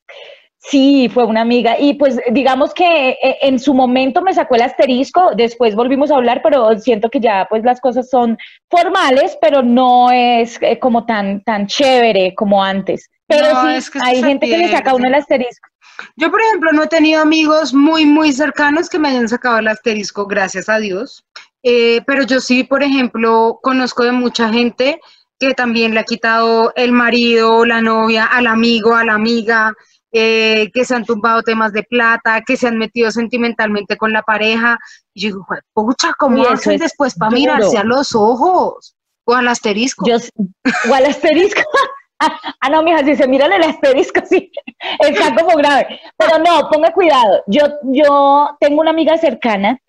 Sí, 0.63 1.10
fue 1.12 1.25
una 1.25 1.41
amiga. 1.41 1.80
Y 1.80 1.96
pues 1.96 2.20
digamos 2.32 2.74
que 2.74 3.10
eh, 3.10 3.38
en 3.41 3.60
su 3.60 3.74
momento 3.74 4.22
me 4.22 4.34
sacó 4.34 4.56
el 4.56 4.62
asterisco, 4.62 5.32
después 5.36 5.75
volvimos 5.75 6.12
a 6.12 6.15
hablar, 6.15 6.41
pero 6.44 6.77
siento 6.77 7.10
que 7.10 7.20
ya 7.20 7.48
pues 7.50 7.63
las 7.63 7.82
cosas 7.82 8.10
son 8.10 8.38
formales, 8.70 9.38
pero 9.41 9.63
no 9.63 10.12
es 10.12 10.60
eh, 10.62 10.77
como 10.77 11.06
tan, 11.06 11.44
tan 11.44 11.65
chévere 11.65 12.36
como 12.36 12.63
antes. 12.63 13.10
Pero 13.25 13.51
No, 13.51 13.62
sí, 13.62 13.75
es 13.75 13.89
que 13.89 13.98
eso 13.98 14.08
hay 14.08 14.24
gente 14.24 14.48
que 14.48 14.58
le 14.58 14.70
saca 14.70 14.94
uno 14.94 15.08
el 15.08 15.15
asterisco. 15.15 15.68
Yo, 16.15 16.30
por 16.30 16.41
ejemplo, 16.41 16.72
no 16.74 16.84
he 16.84 16.88
tenido 16.88 17.22
amigos 17.22 17.74
muy, 17.74 18.06
muy 18.06 18.32
cercanos 18.32 18.89
que 18.89 19.00
me 19.00 19.10
hayan 19.10 19.30
sacado 19.30 19.58
el 19.58 19.68
asterisco, 19.68 20.27
gracias 20.27 20.70
a 20.70 20.77
Dios. 20.77 21.25
Eh, 21.63 22.01
pero 22.06 22.24
yo 22.24 22.39
sí, 22.39 22.63
por 22.63 22.84
ejemplo, 22.84 23.60
conozco 23.62 24.03
de 24.03 24.12
mucha 24.12 24.50
gente 24.50 25.00
que 25.41 25.55
también 25.55 25.95
le 25.95 26.01
ha 26.01 26.03
quitado 26.03 26.71
el 26.75 26.91
marido, 26.91 27.65
la 27.65 27.81
novia, 27.81 28.25
al 28.25 28.45
amigo, 28.45 28.93
a 28.95 29.03
la 29.03 29.15
amiga, 29.15 29.74
eh, 30.12 30.69
que 30.71 30.86
se 30.86 30.93
han 30.93 31.03
tumbado 31.03 31.41
temas 31.41 31.74
de 31.74 31.81
plata, 31.81 32.41
que 32.45 32.55
se 32.57 32.67
han 32.67 32.77
metido 32.77 33.10
sentimentalmente 33.10 33.98
con 33.98 34.13
la 34.13 34.21
pareja. 34.21 34.77
Y 35.15 35.21
yo 35.24 35.27
digo, 35.29 35.45
"Jue- 35.50 35.62
pucha, 35.74 36.12
¿cómo 36.19 36.43
hacen 36.48 36.74
es 36.74 36.81
después 36.81 37.15
para 37.15 37.31
mirarse 37.31 37.77
a 37.77 37.83
los 37.83 38.13
ojos? 38.13 38.95
O 39.25 39.33
al 39.33 39.48
asterisco. 39.48 40.05
Yo, 40.07 40.17
o 40.89 40.93
al 40.93 41.05
asterisco. 41.07 41.62
ah, 42.19 42.69
no, 42.69 42.83
mija, 42.83 43.03
si 43.03 43.15
se 43.15 43.27
miran 43.27 43.51
el 43.51 43.63
asterisco, 43.63 44.21
sí, 44.29 44.51
está 45.00 45.33
como 45.36 45.57
grave. 45.57 46.00
Pero 46.17 46.38
no, 46.38 46.69
ponga 46.69 46.91
cuidado. 46.93 47.43
Yo, 47.48 47.63
yo 47.86 48.50
tengo 48.60 48.81
una 48.81 48.91
amiga 48.91 49.17
cercana 49.17 49.79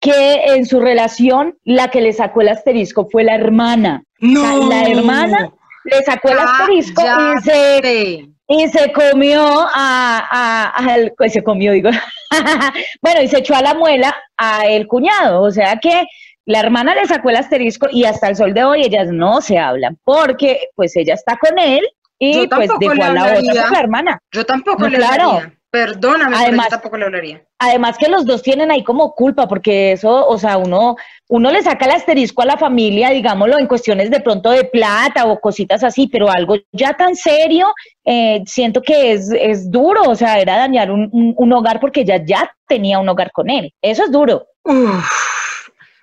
que 0.00 0.54
en 0.54 0.66
su 0.66 0.80
relación 0.80 1.56
la 1.64 1.88
que 1.88 2.00
le 2.02 2.12
sacó 2.12 2.42
el 2.42 2.48
asterisco 2.48 3.08
fue 3.10 3.24
la 3.24 3.34
hermana. 3.36 4.02
No. 4.20 4.68
la 4.68 4.82
hermana 4.88 5.50
Le 5.84 6.02
sacó 6.04 6.28
el 6.30 6.38
asterisco 6.38 7.02
y 7.02 7.42
se, 7.42 8.28
y 8.48 8.68
se 8.68 8.92
comió 8.92 9.42
a, 9.42 10.18
a- 10.30 10.68
al- 10.92 11.12
pues 11.16 11.32
se 11.32 11.42
comió, 11.42 11.72
digo. 11.72 11.90
bueno, 13.02 13.22
y 13.22 13.28
se 13.28 13.38
echó 13.38 13.54
a 13.54 13.62
la 13.62 13.74
muela 13.74 14.14
a 14.36 14.66
el 14.66 14.86
cuñado. 14.86 15.42
O 15.42 15.50
sea 15.50 15.76
que 15.76 16.04
la 16.44 16.60
hermana 16.60 16.94
le 16.94 17.06
sacó 17.06 17.30
el 17.30 17.36
asterisco 17.36 17.88
y 17.90 18.04
hasta 18.04 18.28
el 18.28 18.36
sol 18.36 18.54
de 18.54 18.64
hoy 18.64 18.82
ellas 18.82 19.08
no 19.10 19.40
se 19.40 19.58
hablan 19.58 19.98
porque 20.04 20.68
pues 20.74 20.96
ella 20.96 21.14
está 21.14 21.36
con 21.36 21.58
él 21.58 21.82
y 22.18 22.42
Yo 22.42 22.48
pues 22.48 22.70
dejó 22.80 22.92
a 23.02 23.12
la 23.12 23.24
otra 23.38 23.62
con 23.64 23.72
la 23.72 23.80
hermana. 23.80 24.18
Yo 24.32 24.44
tampoco 24.44 24.82
No, 24.82 24.88
le 24.88 24.96
claro. 24.98 25.30
hablaría. 25.30 25.57
Perdóname, 25.70 26.34
Además- 26.36 26.66
yo 26.66 26.70
tampoco 26.70 26.96
le 26.96 27.04
hablaría. 27.04 27.42
Además 27.58 27.98
que 27.98 28.08
los 28.08 28.24
dos 28.24 28.42
tienen 28.42 28.70
ahí 28.70 28.82
como 28.82 29.12
culpa, 29.12 29.46
porque 29.46 29.92
eso, 29.92 30.26
o 30.26 30.38
sea, 30.38 30.56
uno, 30.56 30.96
uno 31.28 31.50
le 31.50 31.62
saca 31.62 31.84
el 31.84 31.90
asterisco 31.92 32.40
a 32.40 32.46
la 32.46 32.56
familia, 32.56 33.10
digámoslo, 33.10 33.58
en 33.58 33.66
cuestiones 33.66 34.10
de 34.10 34.20
pronto 34.20 34.50
de 34.50 34.64
plata 34.64 35.26
o 35.26 35.38
cositas 35.40 35.84
así, 35.84 36.06
pero 36.06 36.30
algo 36.30 36.56
ya 36.72 36.94
tan 36.94 37.14
serio, 37.16 37.72
eh, 38.04 38.42
siento 38.46 38.80
que 38.80 39.12
es, 39.12 39.30
es 39.38 39.70
duro, 39.70 40.02
o 40.04 40.14
sea, 40.14 40.38
era 40.38 40.56
dañar 40.56 40.90
un, 40.90 41.08
un- 41.12 41.34
un 41.36 41.52
hogar 41.52 41.80
porque 41.80 42.00
ella 42.00 42.22
ya 42.24 42.50
tenía 42.66 42.98
un 42.98 43.08
hogar 43.08 43.30
con 43.32 43.50
él. 43.50 43.74
Eso 43.82 44.04
es 44.04 44.10
duro. 44.10 44.46
Uf. 44.64 45.06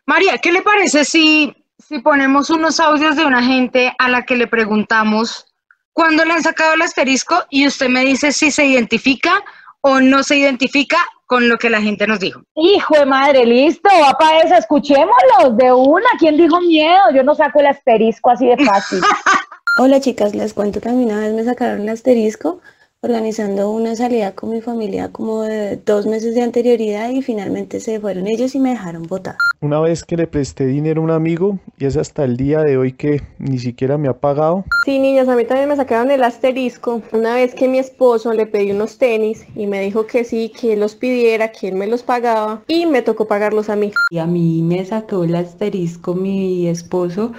María, 0.06 0.38
¿qué 0.38 0.52
le 0.52 0.62
parece 0.62 1.04
si, 1.06 1.56
si 1.80 2.00
ponemos 2.00 2.52
unos 2.52 2.80
audios 2.80 3.16
de 3.16 3.26
una 3.26 3.42
gente 3.42 3.96
a 3.98 4.10
la 4.10 4.24
que 4.24 4.36
le 4.36 4.46
preguntamos 4.46 5.48
cuándo 5.96 6.26
le 6.26 6.34
han 6.34 6.44
sacado 6.44 6.74
el 6.74 6.82
asterisco 6.82 7.46
y 7.50 7.66
usted 7.66 7.88
me 7.88 8.02
dice 8.02 8.34
si 8.34 8.52
se 8.52 8.66
identifica 8.66 9.44
o 9.80 10.02
no 10.02 10.24
se 10.24 10.38
identifica 10.38 10.98
con 11.26 11.48
lo 11.48 11.58
que 11.58 11.70
la 11.70 11.82
gente 11.82 12.06
nos 12.06 12.20
dijo? 12.20 12.42
Hijo 12.56 12.96
de 13.00 13.06
madre, 13.06 13.46
listo, 13.46 13.90
va 13.90 14.12
para 14.14 14.42
eso, 14.42 14.56
escuchémoslos 14.56 15.58
de 15.58 15.72
una. 15.72 16.06
¿Quién 16.20 16.38
dijo 16.38 16.60
miedo? 16.62 17.02
Yo 17.16 17.24
no 17.24 17.34
saco 17.34 17.62
el 17.62 17.68
asterisco 17.68 18.30
así 18.30 18.46
de 18.46 18.58
fácil. 18.64 19.02
Hola 19.78 20.00
chicas, 20.00 20.36
les 20.36 20.54
cuento 20.54 20.82
que 20.82 20.90
a 20.90 20.92
mí 20.92 21.06
una 21.06 21.20
vez 21.20 21.34
me 21.34 21.44
sacaron 21.44 21.82
el 21.82 21.90
asterisco 21.90 22.62
organizando 23.06 23.70
una 23.70 23.96
salida 23.96 24.34
con 24.34 24.50
mi 24.50 24.62
familia 24.62 25.12
como 25.12 25.44
de 25.44 25.78
dos 25.78 26.08
meses 26.08 26.34
de 26.34 26.42
anterioridad 26.42 27.12
y 27.12 27.22
finalmente 27.22 27.80
se 27.80 28.00
fueron 28.00 28.26
ellos 28.26 28.56
y 28.56 28.60
me 28.60 28.72
dejaron 28.72 29.04
botada. 29.04 29.38
Una 29.62 29.80
vez 29.80 30.04
que 30.04 30.18
le 30.18 30.26
presté 30.26 30.66
dinero 30.66 31.02
a 31.02 31.04
un 31.04 31.12
amigo 31.12 31.60
y 31.78 31.86
es 31.86 31.98
hasta 31.98 32.24
el 32.24 32.36
día 32.36 32.62
de 32.62 32.78
hoy 32.78 32.94
que 32.94 33.22
ni 33.38 33.60
siquiera 33.60 34.00
me 34.00 34.08
ha 34.08 34.14
pagado. 34.14 34.66
Sí, 34.86 34.98
niñas, 34.98 35.28
a 35.28 35.36
mí 35.36 35.46
también 35.46 35.70
me 35.70 35.76
sacaron 35.76 36.10
el 36.10 36.24
asterisco. 36.24 37.04
Una 37.12 37.36
vez 37.36 37.54
que 37.54 37.68
mi 37.68 37.78
esposo 37.78 38.34
le 38.34 38.48
pedí 38.48 38.72
unos 38.72 38.98
tenis 38.98 39.46
y 39.56 39.68
me 39.68 39.82
dijo 39.82 40.08
que 40.08 40.24
sí, 40.24 40.52
que 40.60 40.74
él 40.74 40.80
los 40.80 40.96
pidiera, 40.96 41.52
que 41.52 41.68
él 41.68 41.76
me 41.76 41.86
los 41.86 42.02
pagaba 42.02 42.64
y 42.68 42.88
me 42.88 43.04
tocó 43.04 43.28
pagarlos 43.28 43.70
a 43.70 43.76
mí. 43.76 43.92
Y 44.10 44.18
a 44.18 44.26
mí 44.26 44.64
me 44.64 44.84
sacó 44.84 45.24
el 45.24 45.36
asterisco 45.36 46.16
mi 46.16 46.68
esposo 46.68 47.34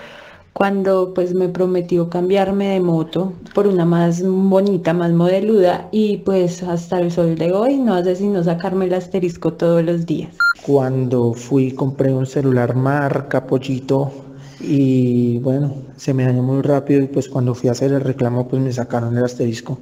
cuando 0.56 1.12
pues 1.12 1.34
me 1.34 1.50
prometió 1.50 2.08
cambiarme 2.08 2.68
de 2.68 2.80
moto 2.80 3.34
por 3.54 3.66
una 3.66 3.84
más 3.84 4.22
bonita, 4.26 4.94
más 4.94 5.12
modeluda 5.12 5.86
y 5.92 6.16
pues 6.18 6.62
hasta 6.62 6.98
el 6.98 7.12
sol 7.12 7.34
de 7.36 7.52
hoy 7.52 7.76
no 7.76 7.92
hace 7.92 8.16
sino 8.16 8.42
sacarme 8.42 8.86
el 8.86 8.94
asterisco 8.94 9.52
todos 9.52 9.82
los 9.84 10.06
días. 10.06 10.34
Cuando 10.62 11.34
fui 11.34 11.72
compré 11.72 12.10
un 12.10 12.24
celular 12.24 12.74
marca 12.74 13.46
Pollito 13.46 14.10
y 14.58 15.40
bueno, 15.40 15.74
se 15.98 16.14
me 16.14 16.24
dañó 16.24 16.42
muy 16.42 16.62
rápido 16.62 17.02
y 17.02 17.08
pues 17.08 17.28
cuando 17.28 17.54
fui 17.54 17.68
a 17.68 17.72
hacer 17.72 17.92
el 17.92 18.00
reclamo 18.00 18.48
pues 18.48 18.62
me 18.62 18.72
sacaron 18.72 19.14
el 19.14 19.24
asterisco. 19.24 19.78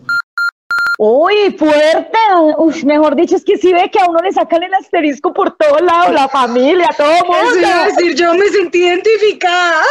Uy, 0.98 1.54
fuerte. 1.56 2.18
Uf, 2.58 2.82
mejor 2.82 3.14
dicho, 3.14 3.36
es 3.36 3.44
que 3.44 3.58
sí 3.58 3.72
ve 3.72 3.88
que 3.92 4.00
a 4.00 4.06
uno 4.08 4.18
le 4.18 4.32
sacan 4.32 4.64
el 4.64 4.74
asterisco 4.74 5.32
por 5.32 5.52
todos 5.56 5.82
lados, 5.82 6.12
la 6.12 6.28
familia, 6.28 6.88
todo 6.96 7.10
el 7.10 7.14
Eso 7.14 7.58
iba 7.60 7.68
a 7.68 7.84
mundo. 7.84 7.96
decir, 7.96 8.14
yo 8.16 8.34
me 8.34 8.48
sentí 8.48 8.78
identificada. 8.78 9.82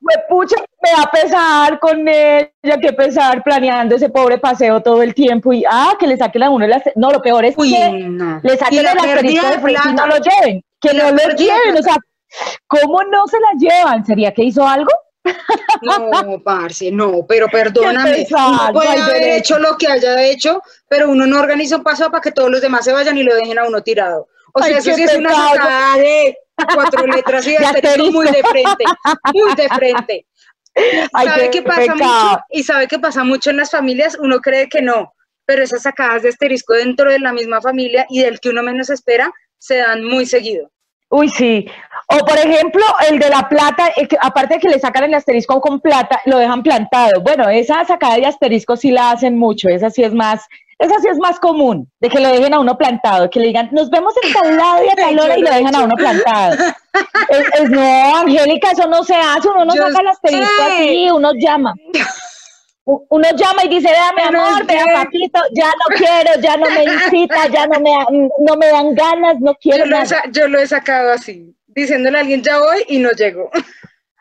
Me 0.00 0.14
pucha, 0.28 0.56
me 0.82 0.90
da 0.90 1.10
pesar 1.10 1.78
con 1.78 2.06
ella, 2.08 2.78
que 2.80 2.92
pesar 2.92 3.42
planeando 3.42 3.96
ese 3.96 4.08
pobre 4.08 4.38
paseo 4.38 4.82
todo 4.82 5.02
el 5.02 5.14
tiempo 5.14 5.52
y 5.52 5.64
ah, 5.70 5.94
que 5.98 6.06
le 6.06 6.16
saquen 6.16 6.42
a 6.42 6.50
uno 6.50 6.64
asterisco. 6.64 7.00
No, 7.00 7.10
lo 7.10 7.22
peor 7.22 7.44
es 7.44 7.54
Uy, 7.56 7.72
que 7.72 7.90
no. 7.90 8.40
le 8.42 8.56
saquen 8.56 8.82
la 8.82 8.92
el 8.92 9.22
de 9.22 9.32
y 9.32 9.94
no 9.94 10.06
lo 10.06 10.16
lleven. 10.16 10.64
Que 10.80 10.92
no 10.94 11.10
lo 11.12 11.28
lleven, 11.34 11.78
o 11.78 11.82
sea, 11.82 11.96
¿cómo 12.66 13.04
no 13.04 13.26
se 13.28 13.38
la 13.38 13.52
llevan? 13.58 14.04
¿Sería 14.04 14.34
que 14.34 14.42
hizo 14.42 14.66
algo? 14.66 14.90
No, 15.82 16.42
parce, 16.42 16.90
no, 16.90 17.24
pero 17.26 17.48
perdóname. 17.48 18.26
Uno 18.30 18.72
puede 18.72 18.96
no 18.96 19.04
haber 19.04 19.22
hecho 19.38 19.58
lo 19.58 19.76
que 19.76 19.86
haya 19.86 20.22
hecho, 20.24 20.62
pero 20.88 21.10
uno 21.10 21.26
no 21.26 21.38
organiza 21.38 21.76
un 21.76 21.82
paso 21.82 22.10
para 22.10 22.20
que 22.20 22.32
todos 22.32 22.50
los 22.50 22.60
demás 22.60 22.84
se 22.84 22.92
vayan 22.92 23.16
y 23.16 23.22
lo 23.22 23.34
dejen 23.34 23.58
a 23.58 23.64
uno 23.64 23.82
tirado. 23.82 24.28
O 24.52 24.60
sea, 24.60 24.76
Ay, 24.76 24.80
eso 24.80 24.94
sí 24.94 25.02
es 25.02 25.14
una 25.16 25.32
sacada 25.32 25.96
de 25.96 26.36
cuatro 26.74 27.06
letras 27.06 27.46
y 27.46 27.56
asterisco 27.56 28.12
muy 28.12 28.26
de 28.26 28.42
frente, 28.42 28.84
muy 29.34 29.54
de 29.54 29.68
frente. 29.68 30.26
Ay, 31.12 31.26
¿Sabe 31.26 31.50
qué 31.50 31.62
pasa 31.62 31.94
mucho? 31.94 32.40
Y 32.50 32.62
sabe 32.62 32.88
qué 32.88 32.98
pasa 32.98 33.24
mucho 33.24 33.50
en 33.50 33.58
las 33.58 33.70
familias, 33.70 34.16
uno 34.18 34.40
cree 34.40 34.68
que 34.68 34.80
no, 34.80 35.12
pero 35.44 35.62
esas 35.62 35.82
sacadas 35.82 36.22
de 36.22 36.30
asterisco 36.30 36.74
dentro 36.74 37.10
de 37.10 37.18
la 37.18 37.32
misma 37.32 37.60
familia 37.60 38.06
y 38.08 38.22
del 38.22 38.40
que 38.40 38.48
uno 38.50 38.62
menos 38.62 38.88
espera 38.88 39.32
se 39.58 39.76
dan 39.76 40.02
muy 40.04 40.24
seguido. 40.26 40.70
Uy, 41.10 41.28
sí. 41.28 41.66
O 42.08 42.24
por 42.24 42.38
ejemplo, 42.38 42.82
el 43.10 43.18
de 43.18 43.28
la 43.28 43.46
plata, 43.46 43.90
que- 44.08 44.16
aparte 44.18 44.54
de 44.54 44.60
que 44.60 44.68
le 44.70 44.78
sacan 44.80 45.04
el 45.04 45.12
asterisco 45.14 45.60
con 45.60 45.78
plata, 45.78 46.22
lo 46.24 46.38
dejan 46.38 46.62
plantado. 46.62 47.20
Bueno, 47.20 47.50
esa 47.50 47.84
sacada 47.84 48.16
de 48.16 48.24
asterisco 48.24 48.76
sí 48.78 48.90
la 48.90 49.10
hacen 49.10 49.36
mucho, 49.38 49.68
esa 49.68 49.90
sí 49.90 50.02
es 50.02 50.14
más, 50.14 50.46
esa 50.82 50.98
sí 51.00 51.08
es 51.08 51.18
más 51.18 51.38
común, 51.38 51.88
de 52.00 52.08
que 52.08 52.18
lo 52.20 52.28
dejen 52.28 52.52
a 52.54 52.58
uno 52.60 52.76
plantado, 52.76 53.30
que 53.30 53.38
le 53.40 53.46
digan, 53.46 53.68
nos 53.72 53.88
vemos 53.90 54.12
en 54.22 54.32
tal 54.32 54.56
lado 54.56 54.84
y 54.84 54.88
a 54.88 54.94
tal 54.96 55.18
hora 55.18 55.38
y 55.38 55.42
lo 55.42 55.50
dejan 55.50 55.74
a 55.76 55.84
uno 55.84 55.94
plantado. 55.96 56.54
Es- 57.28 57.60
es- 57.60 57.70
no, 57.70 58.16
Angélica, 58.18 58.72
eso 58.72 58.86
no 58.88 59.02
se 59.04 59.14
hace, 59.14 59.48
uno 59.48 59.64
no 59.64 59.74
Yo 59.74 59.82
saca 59.86 60.00
el 60.00 60.08
asterisco 60.08 60.62
así, 60.62 61.10
uno 61.10 61.32
llama. 61.34 61.74
Uno 62.84 63.28
llama 63.36 63.64
y 63.64 63.68
dice, 63.68 63.88
vea 63.88 64.12
mi 64.16 64.22
amor, 64.22 64.66
vea 64.66 64.84
papito, 64.92 65.40
ya 65.54 65.66
no 65.68 65.96
quiero, 65.96 66.40
ya 66.40 66.56
no 66.56 66.66
me 66.68 66.82
incita, 66.82 67.46
ya 67.46 67.66
no 67.68 67.78
me, 67.78 67.92
no 68.40 68.56
me 68.56 68.66
dan 68.66 68.92
ganas, 68.94 69.36
no 69.40 69.54
quiero 69.54 69.84
Yo 69.84 69.90
lo, 69.90 69.96
he, 69.98 70.06
yo 70.32 70.48
lo 70.48 70.58
he 70.58 70.66
sacado 70.66 71.12
así, 71.12 71.54
diciéndole 71.68 72.18
a 72.18 72.20
alguien 72.22 72.42
ya 72.42 72.58
voy 72.58 72.84
y 72.88 72.98
no 72.98 73.10
llego. 73.12 73.50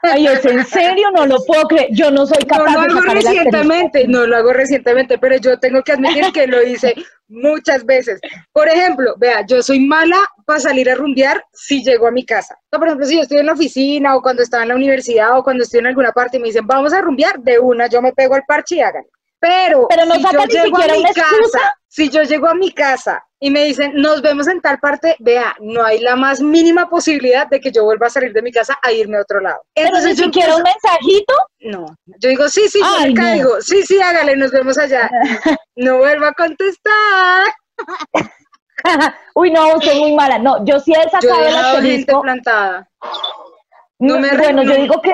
Ay, 0.04 0.28
es 0.28 0.44
en 0.46 0.66
serio, 0.66 1.12
no 1.12 1.26
lo 1.26 1.38
puedo 1.46 1.64
creer. 1.68 1.90
Yo 1.92 2.10
no 2.12 2.26
soy 2.26 2.40
No 2.42 2.48
capaz 2.48 2.74
lo 2.74 2.80
de 2.80 2.86
hago 2.86 3.00
sacar 3.02 3.18
el 3.18 3.28
asterisco. 3.28 3.44
recientemente, 3.44 4.08
no 4.08 4.26
lo 4.26 4.38
hago 4.38 4.54
recientemente, 4.54 5.18
pero 5.18 5.38
yo 5.38 5.60
tengo 5.60 5.84
que 5.84 5.92
admitir 5.94 6.32
que 6.34 6.48
lo 6.48 6.62
hice 6.64 6.96
muchas 7.28 7.86
veces. 7.86 8.20
Por 8.52 8.68
ejemplo, 8.68 9.14
vea, 9.18 9.46
yo 9.46 9.62
soy 9.62 9.80
mala 9.80 10.18
para 10.46 10.60
salir 10.60 10.90
a 10.90 10.96
rumbear 10.96 11.44
si 11.54 11.84
llego 11.84 12.08
a 12.08 12.12
mi 12.12 12.26
casa. 12.26 12.56
O 12.56 12.68
sea, 12.70 12.80
por 12.80 12.88
ejemplo, 12.88 13.06
si 13.06 13.16
yo 13.16 13.22
estoy 13.22 13.38
en 13.40 13.46
la 13.46 13.54
oficina 13.54 14.16
o 14.16 14.22
cuando 14.22 14.44
estaba 14.44 14.64
en 14.64 14.70
la 14.70 14.76
universidad 14.76 15.38
o 15.38 15.44
cuando 15.44 15.64
estoy 15.64 15.80
en 15.80 15.88
alguna 15.88 16.12
parte 16.12 16.38
y 16.38 16.40
me 16.40 16.48
dicen, 16.48 16.66
vamos 16.66 16.94
a 16.94 17.02
rumbear, 17.02 17.40
de 17.40 17.60
una, 17.60 17.88
yo 17.88 18.02
me 18.02 18.12
pego 18.14 18.36
al 18.36 18.44
parche 18.48 18.76
y 18.76 18.82
hagan. 18.82 19.04
Pero, 19.40 19.88
Pero 19.90 20.06
no 20.06 20.16
si 20.16 20.22
yo 20.22 20.46
llego 20.46 20.78
a 20.78 20.88
mi 20.88 21.04
casa, 21.04 21.76
si 21.88 22.10
yo 22.10 22.24
llego 22.24 22.48
a 22.48 22.54
mi 22.54 22.72
casa 22.72 23.24
y 23.44 23.50
me 23.50 23.64
dicen, 23.66 23.94
nos 23.96 24.22
vemos 24.22 24.48
en 24.48 24.62
tal 24.62 24.80
parte, 24.80 25.16
vea, 25.20 25.56
no 25.60 25.84
hay 25.84 26.00
la 26.00 26.16
más 26.16 26.40
mínima 26.42 26.88
posibilidad 26.90 27.48
de 27.48 27.60
que 27.60 27.72
yo 27.72 27.84
vuelva 27.84 28.06
a 28.06 28.10
salir 28.12 28.32
de 28.34 28.42
mi 28.44 28.52
casa 28.52 28.78
a 28.84 28.92
irme 28.92 29.18
a 29.18 29.22
otro 29.22 29.40
lado. 29.42 29.64
Pero 29.74 29.88
Entonces 29.88 30.16
yo 30.18 30.26
siquiera 30.26 30.56
un 30.56 30.62
mensajito. 30.64 31.34
no, 31.62 31.86
yo 32.20 32.30
digo, 32.30 32.48
sí, 32.50 32.68
sí, 32.70 32.80
yo 32.80 33.00
le 33.08 33.14
no. 33.14 33.22
caigo, 33.22 33.60
sí, 33.62 33.82
sí, 33.82 34.00
hágale, 34.00 34.36
nos 34.38 34.52
vemos 34.52 34.78
allá. 34.78 35.10
No 35.76 35.98
vuelva 35.98 36.28
a 36.28 36.34
contestar. 36.34 37.48
Uy, 39.36 39.50
no, 39.52 39.80
soy 39.82 40.00
muy 40.00 40.14
mala. 40.14 40.38
No, 40.38 40.64
yo 40.66 40.80
sí 40.80 40.94
he 40.94 41.04
Yo 41.04 41.10
sacado 41.10 41.42
he 41.42 41.46
gente 41.52 41.60
asterisco. 41.60 42.22
plantada. 42.22 42.90
no 44.00 44.20
me 44.20 44.38
bueno, 44.38 44.64
yo 44.64 44.70
no. 44.70 44.76
digo 44.76 45.02
que 45.02 45.14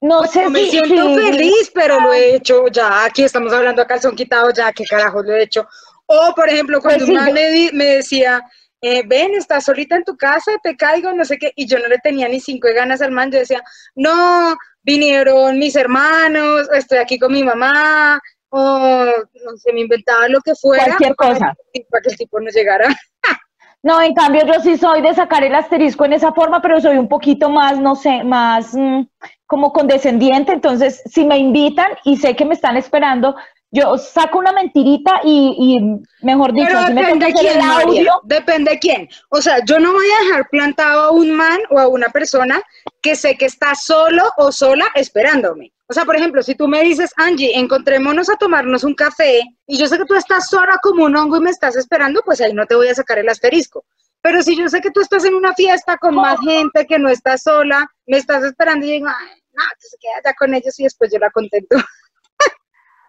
no 0.00 0.22
sé 0.24 0.44
No 0.44 0.50
me 0.50 0.60
si, 0.64 0.70
siento 0.70 1.08
si- 1.08 1.14
feliz, 1.20 1.70
pero 1.74 2.00
lo 2.00 2.12
he 2.12 2.36
hecho 2.36 2.66
ya. 2.68 3.04
Aquí 3.04 3.22
estamos 3.24 3.52
hablando 3.52 3.82
a 3.82 3.86
calzón 3.86 4.14
quitado, 4.16 4.50
ya, 4.50 4.72
qué 4.72 4.84
carajo 4.84 5.22
lo 5.22 5.32
he 5.34 5.42
hecho. 5.42 5.66
O, 6.10 6.34
por 6.34 6.48
ejemplo, 6.48 6.80
cuando 6.80 7.04
Pues 7.06 7.18
sí, 7.24 7.32
me, 7.32 7.48
di- 7.50 7.70
me 7.74 7.84
decía, 7.84 8.42
eh, 8.80 9.02
ven, 9.06 9.34
estás 9.34 9.64
solita 9.64 9.94
en 9.96 10.04
tu 10.04 10.16
casa, 10.16 10.52
te 10.62 10.76
caigo, 10.76 11.12
no 11.12 11.24
sé 11.24 11.36
qué, 11.36 11.52
y 11.54 11.66
yo 11.66 11.78
no 11.78 11.86
le 11.88 11.98
tenía 11.98 12.28
ni 12.28 12.40
cinco 12.40 12.66
de 12.68 12.74
ganas 12.74 13.02
al 13.02 13.10
man, 13.12 13.30
yo 13.30 13.38
decía, 13.38 13.62
no, 13.94 14.56
vinieron 14.82 15.58
mis 15.58 15.76
hermanos, 15.76 16.66
estoy 16.72 16.98
aquí 16.98 17.18
con 17.18 17.32
mi 17.32 17.44
mamá, 17.44 18.20
o 18.48 19.04
no 19.44 19.56
sé, 19.58 19.72
me 19.74 19.80
inventaba 19.80 20.28
lo 20.28 20.40
que 20.40 20.54
fuera. 20.54 20.84
Cualquier 20.86 21.14
cosa. 21.14 21.54
Para 21.90 22.02
que 22.02 22.10
el 22.10 22.16
tipo 22.16 22.40
no 22.40 22.50
llegara. 22.50 22.88
No, 23.80 24.02
en 24.02 24.12
cambio 24.12 24.44
yo 24.44 24.54
sí 24.60 24.76
soy 24.76 25.02
de 25.02 25.14
sacar 25.14 25.44
el 25.44 25.54
asterisco 25.54 26.04
en 26.04 26.12
esa 26.12 26.32
forma, 26.32 26.60
pero 26.60 26.80
soy 26.80 26.98
un 26.98 27.08
poquito 27.08 27.48
más, 27.48 27.78
no 27.78 27.94
sé, 27.94 28.24
más 28.24 28.74
mm, 28.74 29.02
como 29.46 29.72
condescendiente. 29.72 30.52
Entonces, 30.52 31.00
si 31.06 31.24
me 31.24 31.38
invitan 31.38 31.92
y 32.04 32.16
sé 32.16 32.34
que 32.34 32.44
me 32.44 32.54
están 32.54 32.76
esperando, 32.76 33.36
yo 33.70 33.98
saco 33.98 34.38
una 34.38 34.52
mentirita 34.52 35.20
y, 35.24 35.54
y 35.58 36.24
mejor 36.24 36.52
dicho, 36.52 36.68
Pero 36.68 36.94
me 36.94 37.02
depende 37.02 37.26
hacer 37.26 37.38
quién, 37.38 37.66
María, 37.66 38.12
depende 38.24 38.70
de 38.72 38.78
quién. 38.78 39.08
O 39.28 39.42
sea, 39.42 39.64
yo 39.64 39.78
no 39.78 39.92
voy 39.92 40.06
a 40.06 40.24
dejar 40.24 40.48
plantado 40.48 41.02
a 41.02 41.10
un 41.10 41.32
man 41.32 41.58
o 41.70 41.78
a 41.78 41.88
una 41.88 42.08
persona 42.08 42.62
que 43.02 43.14
sé 43.14 43.36
que 43.36 43.46
está 43.46 43.74
solo 43.74 44.24
o 44.38 44.52
sola 44.52 44.86
esperándome. 44.94 45.72
O 45.86 45.94
sea, 45.94 46.04
por 46.04 46.16
ejemplo, 46.16 46.42
si 46.42 46.54
tú 46.54 46.68
me 46.68 46.82
dices, 46.82 47.12
Angie, 47.16 47.58
encontrémonos 47.58 48.28
a 48.28 48.36
tomarnos 48.36 48.84
un 48.84 48.94
café 48.94 49.40
y 49.66 49.78
yo 49.78 49.86
sé 49.86 49.98
que 49.98 50.04
tú 50.04 50.14
estás 50.14 50.48
sola 50.48 50.78
como 50.82 51.04
un 51.04 51.16
hongo 51.16 51.38
y 51.38 51.40
me 51.40 51.50
estás 51.50 51.76
esperando, 51.76 52.22
pues 52.24 52.40
ahí 52.40 52.52
no 52.52 52.66
te 52.66 52.74
voy 52.74 52.88
a 52.88 52.94
sacar 52.94 53.18
el 53.18 53.28
asterisco. 53.28 53.84
Pero 54.20 54.42
si 54.42 54.56
yo 54.56 54.68
sé 54.68 54.80
que 54.80 54.90
tú 54.90 55.00
estás 55.00 55.24
en 55.24 55.34
una 55.34 55.54
fiesta 55.54 55.96
con 55.96 56.14
más 56.14 56.38
gente, 56.40 56.86
que 56.86 56.98
no 56.98 57.08
estás 57.08 57.42
sola, 57.42 57.86
me 58.06 58.18
estás 58.18 58.44
esperando 58.44 58.84
y 58.84 58.92
digo, 58.92 59.06
ay, 59.08 59.40
no, 59.52 59.62
que 59.80 59.88
se 59.88 59.96
queda 59.98 60.20
ya 60.24 60.34
con 60.34 60.54
ellos 60.54 60.78
y 60.78 60.84
después 60.84 61.10
yo 61.12 61.18
la 61.18 61.30
contento. 61.30 61.76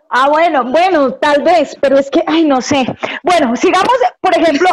Ah, 0.09 0.27
bueno, 0.29 0.63
bueno, 0.63 1.13
tal 1.13 1.43
vez, 1.43 1.77
pero 1.79 1.97
es 1.97 2.09
que, 2.09 2.23
ay, 2.25 2.43
no 2.43 2.61
sé. 2.61 2.85
Bueno, 3.23 3.55
sigamos, 3.55 3.93
por 4.19 4.35
ejemplo, 4.35 4.67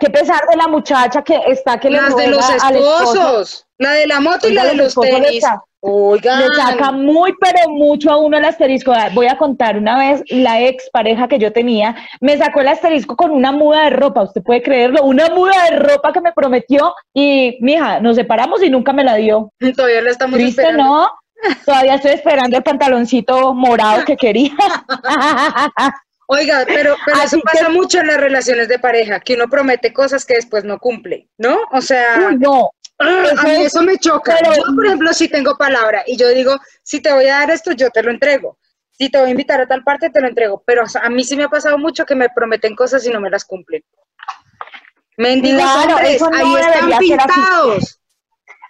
qué 0.00 0.10
pesar 0.10 0.40
de 0.50 0.56
la 0.56 0.66
muchacha 0.66 1.22
que 1.22 1.40
está 1.46 1.78
que 1.78 1.90
le 1.90 1.98
Las 1.98 2.16
de 2.16 2.26
los 2.26 2.50
esposo. 2.50 2.74
esposos, 2.74 3.66
la 3.78 3.92
de 3.92 4.06
la 4.08 4.20
moto 4.20 4.48
y 4.48 4.52
la 4.52 4.64
de 4.64 4.74
los 4.74 4.96
le 4.96 5.10
tenis. 5.10 5.44
Oigan. 5.82 6.40
Le 6.40 6.48
saca 6.56 6.92
muy, 6.92 7.32
pero 7.40 7.70
mucho 7.70 8.10
a 8.10 8.18
uno 8.18 8.36
el 8.36 8.44
asterisco. 8.44 8.92
Voy 9.14 9.28
a 9.28 9.38
contar 9.38 9.78
una 9.78 9.96
vez, 9.96 10.22
la 10.28 10.60
ex 10.60 10.90
pareja 10.90 11.26
que 11.26 11.38
yo 11.38 11.52
tenía 11.54 11.96
me 12.20 12.36
sacó 12.36 12.60
el 12.60 12.68
asterisco 12.68 13.16
con 13.16 13.30
una 13.30 13.50
muda 13.50 13.84
de 13.84 13.90
ropa, 13.90 14.22
usted 14.24 14.42
puede 14.42 14.60
creerlo, 14.60 15.02
una 15.04 15.30
muda 15.30 15.52
de 15.70 15.76
ropa 15.76 16.12
que 16.12 16.20
me 16.20 16.32
prometió 16.32 16.94
y, 17.14 17.56
mija, 17.62 17.98
nos 18.00 18.16
separamos 18.16 18.62
y 18.62 18.68
nunca 18.68 18.92
me 18.92 19.04
la 19.04 19.14
dio. 19.14 19.52
Todavía 19.74 20.02
la 20.02 20.10
estamos 20.10 20.34
Triste, 20.34 20.60
esperando. 20.62 20.84
¿no? 20.84 21.08
Todavía 21.64 21.94
estoy 21.96 22.12
esperando 22.12 22.56
el 22.56 22.62
pantaloncito 22.62 23.54
morado 23.54 24.04
que 24.04 24.16
quería. 24.16 24.52
Oiga, 26.32 26.64
pero, 26.66 26.96
pero 27.04 27.22
eso 27.22 27.40
pasa 27.40 27.66
que- 27.66 27.72
mucho 27.72 27.98
en 27.98 28.06
las 28.06 28.18
relaciones 28.18 28.68
de 28.68 28.78
pareja, 28.78 29.18
que 29.20 29.34
uno 29.34 29.48
promete 29.48 29.92
cosas 29.92 30.24
que 30.24 30.34
después 30.34 30.62
no 30.64 30.78
cumple, 30.78 31.28
¿no? 31.38 31.58
O 31.72 31.80
sea, 31.80 32.28
Uy, 32.28 32.38
no. 32.38 32.70
ah, 33.00 33.24
eso 33.32 33.40
a 33.40 33.42
mí 33.42 33.50
es- 33.50 33.66
eso 33.66 33.82
me 33.82 33.98
choca. 33.98 34.36
pero- 34.38 34.54
yo, 34.54 34.62
por 34.74 34.86
ejemplo, 34.86 35.12
si 35.12 35.28
tengo 35.28 35.56
palabra 35.56 36.04
y 36.06 36.16
yo 36.16 36.28
digo, 36.28 36.56
si 36.84 37.00
te 37.00 37.12
voy 37.12 37.26
a 37.26 37.38
dar 37.40 37.50
esto, 37.50 37.72
yo 37.72 37.90
te 37.90 38.02
lo 38.04 38.10
entrego. 38.12 38.58
Si 38.92 39.08
te 39.10 39.18
voy 39.18 39.28
a 39.28 39.30
invitar 39.30 39.60
a 39.60 39.66
tal 39.66 39.82
parte, 39.82 40.10
te 40.10 40.20
lo 40.20 40.28
entrego. 40.28 40.62
Pero 40.66 40.84
o 40.84 40.86
sea, 40.86 41.00
a 41.02 41.10
mí 41.10 41.24
sí 41.24 41.34
me 41.36 41.44
ha 41.44 41.48
pasado 41.48 41.78
mucho 41.78 42.04
que 42.06 42.14
me 42.14 42.28
prometen 42.28 42.76
cosas 42.76 43.04
y 43.06 43.10
no 43.10 43.20
me 43.20 43.30
las 43.30 43.44
cumplen. 43.44 43.82
Mendigos 45.16 45.62
Claro, 45.62 45.90
no 45.90 45.96
ahí 45.96 46.14
están 46.56 46.98
pintados. 46.98 47.99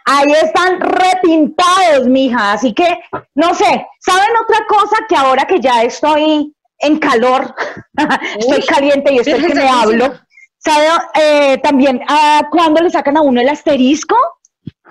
Ahí 0.05 0.33
están 0.33 0.81
repintados, 0.81 2.07
mija. 2.07 2.53
Así 2.53 2.73
que, 2.73 3.01
no 3.35 3.55
sé, 3.55 3.87
¿saben 4.01 4.31
otra 4.43 4.67
cosa 4.69 4.97
que 5.09 5.17
ahora 5.17 5.45
que 5.45 5.61
ya 5.61 5.83
estoy 5.83 6.55
en 6.79 6.99
calor, 6.99 7.55
estoy 8.39 8.65
caliente 8.67 9.13
y 9.13 9.19
estoy 9.19 9.47
que 9.47 9.55
me 9.55 9.69
hablo? 9.69 10.13
¿Sabe 10.59 10.87
eh, 11.15 11.59
también 11.59 12.03
ah, 12.07 12.43
cuándo 12.51 12.83
le 12.83 12.91
sacan 12.91 13.17
a 13.17 13.23
uno 13.23 13.41
el 13.41 13.49
asterisco? 13.49 14.17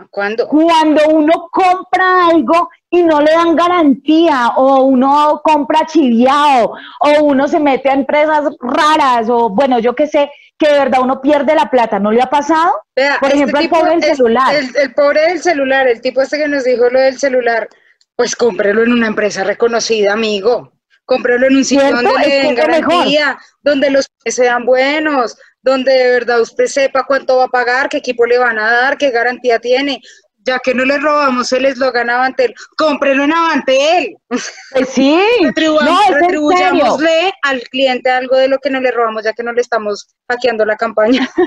¿Cuándo? 0.10 0.48
Cuando 0.48 1.02
uno 1.10 1.50
compra 1.52 2.28
algo 2.28 2.70
y 2.90 3.04
no 3.04 3.22
le 3.22 3.32
dan 3.32 3.56
garantía, 3.56 4.54
o 4.56 4.84
uno 4.84 5.42
compra 5.44 5.86
chiviado, 5.86 6.74
o 7.02 7.24
uno 7.24 7.48
se 7.48 7.60
mete 7.60 7.90
a 7.90 7.94
empresas 7.94 8.56
raras, 8.60 9.30
o 9.30 9.50
bueno, 9.50 9.80
yo 9.80 9.94
qué 9.94 10.08
sé, 10.08 10.32
que 10.60 10.68
de 10.72 10.78
verdad 10.78 11.00
uno 11.02 11.22
pierde 11.22 11.56
la 11.56 11.70
plata. 11.72 12.00
¿No 12.00 12.12
le 12.12 12.22
ha 12.22 12.30
pasado? 12.30 12.84
Vea, 12.96 13.18
Por 13.20 13.30
este 13.30 13.38
ejemplo, 13.44 13.60
el 13.62 13.70
pobre 13.70 13.92
del 13.98 14.04
celular. 14.16 14.56
El, 14.56 14.76
el 14.76 14.94
pobre 14.94 15.22
del 15.22 15.42
celular, 15.42 15.88
el 15.88 16.02
tipo 16.02 16.22
este 16.22 16.38
que 16.38 16.48
nos 16.48 16.66
dijo 16.66 16.90
lo 16.90 17.00
del 17.00 17.18
celular, 17.18 17.70
pues 18.16 18.36
cómprelo 18.36 18.84
en 18.84 18.92
una 18.92 19.08
empresa 19.08 19.44
reconocida, 19.46 20.14
amigo. 20.14 20.74
Cómprelo 21.06 21.48
en 21.48 21.56
un 21.56 21.66
sitio 21.66 21.88
¿Cierto? 21.88 22.02
donde 22.04 22.28
le 22.28 22.36
den 22.36 22.56
mejor. 22.56 22.68
garantía, 22.68 23.40
donde 23.62 23.90
los 23.90 24.06
sean 24.26 24.66
buenos, 24.66 25.38
donde 25.62 25.92
de 25.94 26.12
verdad 26.12 26.42
usted 26.42 26.66
sepa 26.66 27.06
cuánto 27.08 27.38
va 27.38 27.46
a 27.46 27.50
pagar, 27.50 27.90
qué 27.90 27.98
equipo 27.98 28.26
le 28.26 28.38
van 28.38 28.60
a 28.60 28.70
dar, 28.70 28.98
qué 28.98 29.10
garantía 29.10 29.60
tiene. 29.60 30.02
Ya 30.44 30.60
que 30.60 30.74
no 30.74 30.86
le 30.86 30.98
robamos 30.98 31.52
el 31.52 31.66
eslogan 31.66 32.10
Avantel, 32.10 32.54
cómprelo 32.78 33.24
en 33.24 33.34
Avantel. 33.34 34.16
Pues 34.28 34.52
sí, 34.88 35.20
no, 35.42 36.00
retribuyámosle 36.14 37.34
al 37.42 37.62
cliente 37.64 38.10
algo 38.10 38.38
de 38.38 38.48
lo 38.48 38.58
que 38.60 38.70
no 38.70 38.80
le 38.80 38.92
robamos, 38.92 39.24
ya 39.24 39.34
que 39.34 39.44
no 39.44 39.52
le 39.54 39.62
estamos 39.62 40.08
hackeando 40.30 40.66
la 40.66 40.76
campaña. 40.76 41.30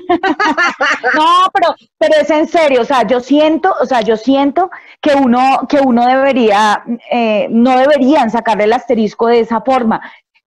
No, 1.15 1.49
pero, 1.53 1.75
pero 1.99 2.15
es 2.21 2.31
en 2.31 2.49
serio, 2.49 2.81
o 2.81 2.85
sea, 2.85 3.07
yo 3.07 3.21
siento, 3.21 3.75
o 3.81 3.87
sea, 3.87 4.01
yo 4.01 4.17
siento 4.17 4.71
que 5.01 5.15
uno, 5.15 5.67
que 5.69 5.79
uno 5.79 6.07
debería, 6.07 6.83
eh, 7.11 7.49
no 7.51 7.79
deberían 7.79 8.31
sacarle 8.31 8.65
el 8.65 8.73
asterisco 8.73 9.27
de 9.27 9.41
esa 9.41 9.61
forma. 9.61 10.01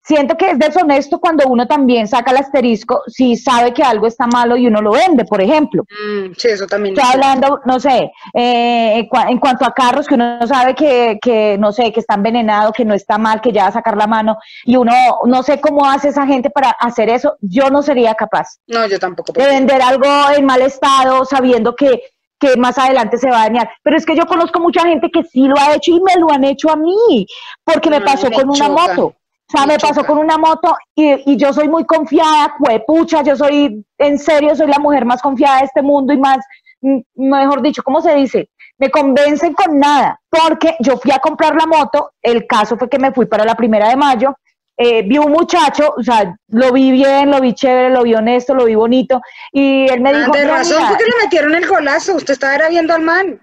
Siento 0.07 0.37
que 0.37 0.51
es 0.51 0.59
deshonesto 0.59 1.19
cuando 1.19 1.47
uno 1.49 1.67
también 1.67 2.07
saca 2.07 2.31
el 2.31 2.37
asterisco 2.37 3.03
si 3.07 3.37
sabe 3.37 3.73
que 3.73 3.83
algo 3.83 4.07
está 4.07 4.27
malo 4.27 4.55
y 4.55 4.67
uno 4.67 4.83
lo 4.83 4.93
vende, 4.93 5.25
por 5.25 5.41
ejemplo. 5.41 5.83
Mm, 5.85 6.33
sí, 6.37 6.49
eso 6.49 6.67
también. 6.67 6.95
Estoy 6.95 7.11
hablando, 7.15 7.61
no 7.65 7.81
sé, 7.81 8.13
eh, 8.35 8.99
en 8.99 9.09
cua- 9.09 9.31
en 9.31 9.39
cuanto 9.39 9.65
a 9.65 9.73
carros 9.73 10.07
que 10.07 10.15
uno 10.17 10.47
sabe 10.47 10.75
que, 10.75 11.19
que, 11.23 11.57
no 11.59 11.73
sé, 11.73 11.91
que 11.91 12.01
está 12.01 12.17
envenenado, 12.17 12.71
que 12.73 12.85
no 12.85 12.93
está 12.93 13.17
mal, 13.17 13.41
que 13.41 13.51
ya 13.51 13.63
va 13.63 13.69
a 13.69 13.73
sacar 13.73 13.97
la 13.97 14.07
mano, 14.07 14.37
y 14.65 14.77
uno 14.77 14.93
no 15.25 15.43
sé 15.43 15.59
cómo 15.61 15.87
hace 15.87 16.09
esa 16.09 16.27
gente 16.27 16.51
para 16.51 16.71
hacer 16.71 17.09
eso, 17.09 17.37
yo 17.41 17.71
no 17.71 17.81
sería 17.83 18.15
capaz 18.15 18.59
No, 18.67 18.87
yo 18.87 18.99
tampoco. 18.99 19.33
de 19.33 19.47
vender 19.47 19.81
algo 19.81 20.05
en 20.37 20.45
mal 20.45 20.61
estado 20.61 21.25
sabiendo 21.25 21.75
que, 21.75 22.03
que 22.39 22.57
más 22.59 22.77
adelante 22.77 23.17
se 23.17 23.31
va 23.31 23.39
a 23.41 23.45
dañar. 23.45 23.71
Pero 23.83 23.97
es 23.97 24.05
que 24.05 24.15
yo 24.15 24.27
conozco 24.27 24.61
mucha 24.61 24.83
gente 24.83 25.09
que 25.11 25.23
sí 25.25 25.49
lo 25.49 25.59
ha 25.59 25.75
hecho 25.75 25.93
y 25.93 26.01
me 26.03 26.17
lo 26.21 26.31
han 26.31 26.45
hecho 26.45 26.71
a 26.71 26.77
mí, 26.77 27.27
porque 27.65 27.89
me 27.89 27.97
Ay, 27.97 28.03
pasó 28.05 28.29
me 28.29 28.37
con 28.37 28.51
una 28.51 28.69
moto. 28.69 29.15
O 29.47 29.57
sea, 29.57 29.67
me 29.67 29.79
pasó 29.79 30.05
con 30.05 30.19
una 30.19 30.39
moto 30.39 30.75
y, 30.95 31.33
y 31.33 31.37
yo 31.37 31.53
soy 31.53 31.69
muy 31.69 31.85
confiada, 31.85 32.55
pucha, 32.87 33.23
yo 33.23 33.37
soy, 33.37 33.85
en 33.99 34.19
serio, 34.19 34.57
soy 34.57 34.69
la 34.69 34.79
mujer 34.79 35.05
más 35.05 35.21
confiada 35.21 35.59
de 35.59 35.67
este 35.67 35.83
mundo 35.83 36.13
y 36.13 36.19
más, 36.19 36.39
mm, 36.81 36.99
mejor 37.17 37.61
dicho, 37.63 37.83
¿cómo 37.83 38.01
se 38.01 38.15
dice? 38.15 38.49
Me 38.79 38.91
convencen 38.91 39.53
con 39.53 39.79
nada, 39.79 40.19
porque 40.31 40.75
yo 40.81 40.97
fui 40.97 41.13
a 41.13 41.19
comprar 41.19 41.55
la 41.55 41.67
moto, 41.67 42.13
el 42.23 42.47
caso 42.47 42.77
fue 42.79 42.89
que 42.89 42.99
me 42.99 43.13
fui 43.13 43.27
para 43.27 43.45
la 43.45 43.55
primera 43.55 43.89
de 43.89 43.97
mayo, 43.97 44.35
eh, 44.77 45.03
vi 45.03 45.19
un 45.19 45.31
muchacho, 45.31 45.95
o 45.97 46.03
sea, 46.03 46.35
lo 46.49 46.73
vi 46.73 46.91
bien, 46.91 47.31
lo 47.31 47.41
vi 47.41 47.53
chévere, 47.55 47.91
lo 47.91 48.03
vi 48.03 48.15
honesto, 48.15 48.55
lo 48.55 48.65
vi 48.65 48.75
bonito, 48.75 49.21
y 49.53 49.87
él 49.89 50.01
me 50.01 50.11
Ah, 50.11 50.13
dijo, 50.19 50.33
de 50.33 50.47
"No, 50.47 50.53
razón, 50.55 50.79
mira, 50.79 50.89
porque 50.89 51.05
le 51.05 51.23
metieron 51.23 51.55
el 51.55 51.69
golazo. 51.69 52.17
Usted 52.17 52.33
estaba 52.33 52.69
viendo 52.69 52.93
al 52.95 53.03
man. 53.03 53.41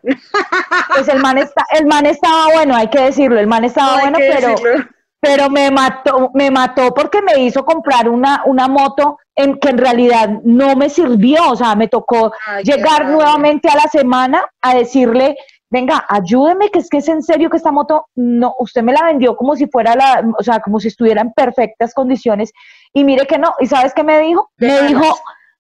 pues 0.94 1.08
el 1.08 1.20
man, 1.22 1.38
está, 1.38 1.64
el 1.80 1.86
man 1.86 2.06
estaba 2.08 2.48
bueno, 2.54 2.76
hay 2.76 2.90
que 2.90 3.00
decirlo, 3.02 3.40
el 3.40 3.48
man 3.48 3.64
estaba 3.64 3.94
bueno, 4.02 4.18
que 4.18 4.30
pero, 4.36 4.48
decirlo. 4.50 4.86
Pero 5.22 5.50
me 5.50 5.72
mató, 5.72 6.32
me 6.34 6.52
mató 6.52 6.94
porque 6.94 7.22
me 7.22 7.42
hizo 7.44 7.64
comprar 7.64 8.10
una, 8.10 8.44
una 8.46 8.68
moto 8.68 9.20
en 9.36 9.60
que 9.60 9.70
en 9.70 9.78
realidad 9.78 10.30
no 10.44 10.76
me 10.76 10.90
sirvió, 10.90 11.52
o 11.52 11.56
sea, 11.56 11.76
me 11.76 11.88
tocó 11.88 12.34
Ay, 12.46 12.64
llegar 12.64 13.08
nuevamente 13.08 13.70
a 13.70 13.76
la 13.76 13.88
semana 13.88 14.44
a 14.62 14.76
decirle 14.76 15.38
venga, 15.72 16.06
ayúdeme, 16.10 16.70
que 16.70 16.80
es 16.80 16.90
que 16.90 16.98
es 16.98 17.08
en 17.08 17.24
serio 17.24 17.50
que 17.50 17.56
esta 17.56 17.72
moto, 17.72 18.08
no, 18.16 18.56
usted 18.60 18.84
me 18.84 18.92
la 18.92 19.06
vendió 19.06 19.38
como 19.38 19.56
si 19.56 19.68
fuera 19.68 19.96
la, 19.96 20.22
o 20.38 20.44
sea, 20.44 20.60
como 20.60 20.82
si 20.82 20.90
estuviera 20.90 21.22
en 21.22 21.32
perfectas 21.32 21.94
condiciones, 21.94 22.52
y 22.94 23.06
mire 23.06 23.26
que 23.26 23.38
no, 23.38 23.54
¿y 23.60 23.68
sabes 23.68 23.94
qué 23.94 24.04
me 24.04 24.20
dijo? 24.20 24.52
Me 24.58 24.82
dijo, 24.82 25.18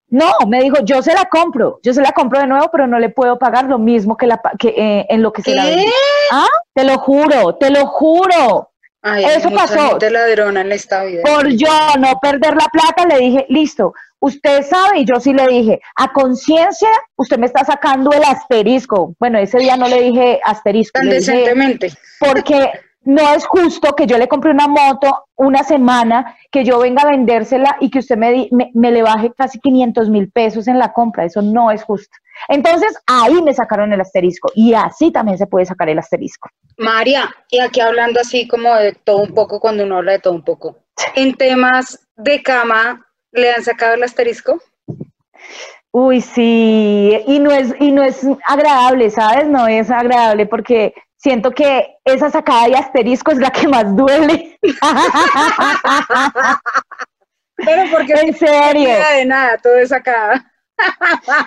no, 0.09 0.33
me 0.47 0.61
dijo, 0.61 0.77
yo 0.83 1.01
se 1.01 1.13
la 1.13 1.25
compro, 1.25 1.79
yo 1.81 1.93
se 1.93 2.01
la 2.01 2.11
compro 2.11 2.41
de 2.41 2.47
nuevo, 2.47 2.67
pero 2.69 2.87
no 2.87 2.99
le 2.99 3.09
puedo 3.09 3.39
pagar 3.39 3.65
lo 3.65 3.79
mismo 3.79 4.17
que, 4.17 4.27
la, 4.27 4.41
que 4.59 4.73
eh, 4.75 5.05
en 5.09 5.21
lo 5.23 5.31
que 5.31 5.41
se 5.41 5.55
la 5.55 5.65
vendí. 5.65 5.85
¿Ah? 6.29 6.47
Te 6.73 6.83
lo 6.83 6.97
juro, 6.97 7.55
te 7.55 7.69
lo 7.69 7.85
juro. 7.87 8.70
Ay, 9.01 9.25
Eso 9.25 9.49
mucha 9.49 9.63
pasó. 9.67 9.89
gente 9.89 10.11
ladrona 10.11 10.61
en 10.61 10.71
esta 10.71 11.03
vida. 11.03 11.23
Por 11.23 11.47
yo 11.49 11.67
no 11.99 12.19
perder 12.21 12.55
la 12.55 12.67
plata, 12.71 13.05
le 13.07 13.17
dije, 13.17 13.45
listo, 13.49 13.93
usted 14.19 14.63
sabe, 14.63 14.99
y 14.99 15.05
yo 15.05 15.19
sí 15.19 15.33
le 15.33 15.47
dije, 15.47 15.81
a 15.95 16.13
conciencia, 16.13 16.89
usted 17.15 17.37
me 17.39 17.47
está 17.47 17.65
sacando 17.65 18.11
el 18.11 18.23
asterisco. 18.23 19.15
Bueno, 19.19 19.39
ese 19.39 19.57
día 19.57 19.75
no 19.75 19.87
le 19.87 20.01
dije 20.01 20.39
asterisco. 20.45 20.99
Tan 20.99 21.09
le 21.09 21.19
dije, 21.19 21.31
decentemente. 21.31 21.93
porque 22.19 22.71
no 23.03 23.33
es 23.33 23.45
justo 23.45 23.95
que 23.95 24.05
yo 24.05 24.17
le 24.17 24.27
compre 24.27 24.51
una 24.51 24.67
moto 24.67 25.25
una 25.35 25.63
semana, 25.63 26.37
que 26.51 26.63
yo 26.63 26.79
venga 26.79 27.01
a 27.01 27.09
vendérsela 27.09 27.77
y 27.79 27.89
que 27.89 27.99
usted 27.99 28.15
me, 28.15 28.47
me 28.51 28.91
le 28.91 29.01
baje 29.01 29.31
casi 29.35 29.59
500 29.59 30.09
mil 30.09 30.29
pesos 30.29 30.67
en 30.67 30.77
la 30.77 30.93
compra. 30.93 31.25
Eso 31.25 31.41
no 31.41 31.71
es 31.71 31.83
justo. 31.83 32.15
Entonces, 32.47 32.95
ahí 33.07 33.41
me 33.41 33.53
sacaron 33.53 33.91
el 33.91 34.01
asterisco 34.01 34.51
y 34.55 34.73
así 34.73 35.11
también 35.11 35.37
se 35.37 35.47
puede 35.47 35.65
sacar 35.65 35.89
el 35.89 35.99
asterisco. 35.99 36.49
María, 36.77 37.29
y 37.49 37.59
aquí 37.59 37.81
hablando 37.81 38.19
así 38.19 38.47
como 38.47 38.73
de 38.75 38.93
todo 38.93 39.17
un 39.17 39.33
poco, 39.33 39.59
cuando 39.59 39.83
uno 39.83 39.97
habla 39.97 40.13
de 40.13 40.19
todo 40.19 40.33
un 40.33 40.43
poco, 40.43 40.77
en 41.15 41.35
temas 41.35 42.07
de 42.15 42.43
cama, 42.43 43.05
¿le 43.31 43.51
han 43.51 43.63
sacado 43.63 43.95
el 43.95 44.03
asterisco? 44.03 44.61
Uy, 45.91 46.21
sí, 46.21 47.19
y 47.27 47.39
no 47.39 47.51
es, 47.51 47.75
y 47.79 47.91
no 47.91 48.03
es 48.03 48.25
agradable, 48.47 49.09
¿sabes? 49.09 49.47
No 49.47 49.67
es 49.67 49.91
agradable 49.91 50.45
porque 50.45 50.93
siento 51.21 51.51
que 51.51 51.97
esa 52.03 52.29
sacada 52.29 52.67
de 52.67 52.75
asterisco 52.75 53.31
es 53.31 53.37
la 53.37 53.51
que 53.51 53.67
más 53.67 53.95
duele. 53.95 54.57
Pero 57.57 57.83
porque 57.91 58.13
en 58.13 58.33
serio. 58.35 58.89
no 58.89 58.95
queda 58.95 59.11
de 59.17 59.25
nada, 59.25 59.57
todo 59.57 59.75
es 59.77 59.91
acá. 59.91 60.45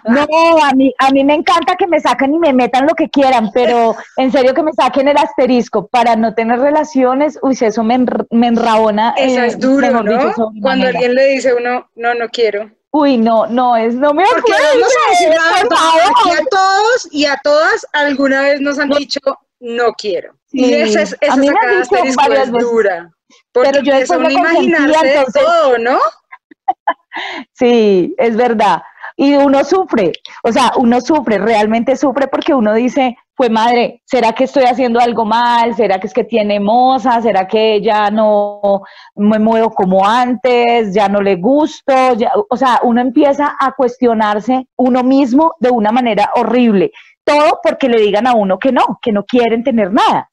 No, 0.04 0.24
a 0.62 0.70
mí, 0.74 0.94
a 0.98 1.10
mí 1.10 1.24
me 1.24 1.34
encanta 1.34 1.74
que 1.74 1.88
me 1.88 1.98
saquen 1.98 2.34
y 2.34 2.38
me 2.38 2.52
metan 2.52 2.86
lo 2.86 2.94
que 2.94 3.10
quieran, 3.10 3.50
pero 3.52 3.96
en 4.16 4.30
serio 4.30 4.54
que 4.54 4.62
me 4.62 4.72
saquen 4.72 5.08
el 5.08 5.16
asterisco 5.16 5.88
para 5.88 6.14
no 6.14 6.34
tener 6.34 6.60
relaciones, 6.60 7.36
uy, 7.42 7.58
eso 7.60 7.82
me, 7.82 7.98
enr- 7.98 8.28
me 8.30 8.46
enrabona. 8.46 9.12
Eso 9.16 9.40
eh, 9.40 9.46
es 9.46 9.58
duro, 9.58 9.88
dicho, 10.04 10.32
¿no? 10.36 10.52
Cuando 10.62 10.86
alguien 10.86 11.16
le 11.16 11.26
dice 11.30 11.50
a 11.50 11.56
uno, 11.56 11.90
no, 11.96 12.14
no 12.14 12.28
quiero. 12.28 12.70
Uy, 12.92 13.16
no, 13.16 13.48
no, 13.48 13.76
es, 13.76 13.96
no 13.96 14.14
me 14.14 14.22
Porque 14.24 14.52
acuerdo, 14.52 14.68
vamos 14.72 14.94
a 15.04 15.10
decir 15.10 15.28
la 15.30 15.34
por 15.34 15.62
verdad, 15.64 15.76
favor. 15.76 16.02
aquí 16.04 16.30
a 16.30 16.44
todos 16.48 17.08
y 17.10 17.24
a 17.26 17.40
todas 17.42 17.86
alguna 17.92 18.42
vez 18.42 18.60
nos 18.60 18.78
han 18.78 18.90
dicho, 18.90 19.18
no 19.64 19.92
quiero. 19.92 20.34
y 20.52 20.72
esa, 20.72 21.02
es- 21.02 21.14
a 21.14 21.26
esa 21.26 21.34
asterisco 21.80 21.96
varias 22.16 22.46
es 22.46 22.52
veces. 22.52 22.70
dura. 22.70 23.10
Porque 23.52 23.70
Pero 23.72 23.82
yo 23.84 23.94
después 23.96 24.20
me 24.20 24.32
imaginarse 24.32 25.14
entonces- 25.16 25.42
todo, 25.42 25.78
¿no? 25.78 25.98
Sí, 27.52 28.14
es 28.18 28.36
verdad. 28.36 28.82
Y 29.16 29.34
uno 29.34 29.62
sufre, 29.62 30.10
o 30.42 30.50
sea, 30.50 30.72
uno 30.76 31.00
sufre, 31.00 31.38
realmente 31.38 31.94
sufre 31.94 32.26
porque 32.26 32.52
uno 32.52 32.74
dice, 32.74 33.16
pues 33.36 33.48
madre, 33.48 34.02
¿será 34.04 34.32
que 34.32 34.44
estoy 34.44 34.64
haciendo 34.64 34.98
algo 34.98 35.24
mal? 35.24 35.76
¿Será 35.76 36.00
que 36.00 36.08
es 36.08 36.12
que 36.12 36.24
tiene 36.24 36.58
moza? 36.58 37.22
¿Será 37.22 37.46
que 37.46 37.80
ya 37.80 38.10
no 38.10 38.82
me 39.14 39.38
muevo 39.38 39.70
como 39.70 40.04
antes? 40.04 40.92
¿Ya 40.92 41.08
no 41.08 41.20
le 41.20 41.36
gusto? 41.36 42.14
Ya- 42.16 42.32
o 42.50 42.56
sea, 42.56 42.80
uno 42.82 43.00
empieza 43.00 43.54
a 43.60 43.70
cuestionarse 43.72 44.66
uno 44.76 45.04
mismo 45.04 45.52
de 45.60 45.70
una 45.70 45.92
manera 45.92 46.30
horrible. 46.34 46.90
Todo 47.24 47.60
porque 47.62 47.88
le 47.88 48.00
digan 48.00 48.26
a 48.26 48.34
uno 48.34 48.58
que 48.58 48.72
no, 48.72 48.98
que 49.00 49.12
no 49.12 49.24
quieren 49.24 49.64
tener 49.64 49.92
nada. 49.92 50.30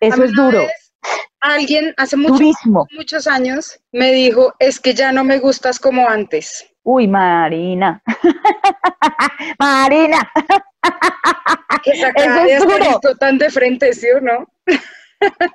Eso 0.00 0.24
es 0.24 0.32
duro, 0.32 0.58
vez 0.58 0.92
Alguien 1.40 1.92
hace 1.96 2.16
muchos, 2.16 3.26
años 3.26 3.80
me 3.90 4.12
dijo, 4.12 4.54
es 4.60 4.78
que 4.78 4.94
ya 4.94 5.10
no 5.10 5.24
me 5.24 5.40
gustas 5.40 5.80
como 5.80 6.08
antes. 6.08 6.64
Uy, 6.84 7.08
Marina. 7.08 8.00
Marina. 9.58 10.30
Que 11.82 11.96
sacada 11.96 12.46
Eso 12.46 12.68
es 12.68 12.78
duro. 12.78 13.16
tan 13.18 13.38
de 13.38 13.50
frente, 13.50 13.92
¿sí 13.92 14.06
o 14.10 14.20
no? 14.20 14.46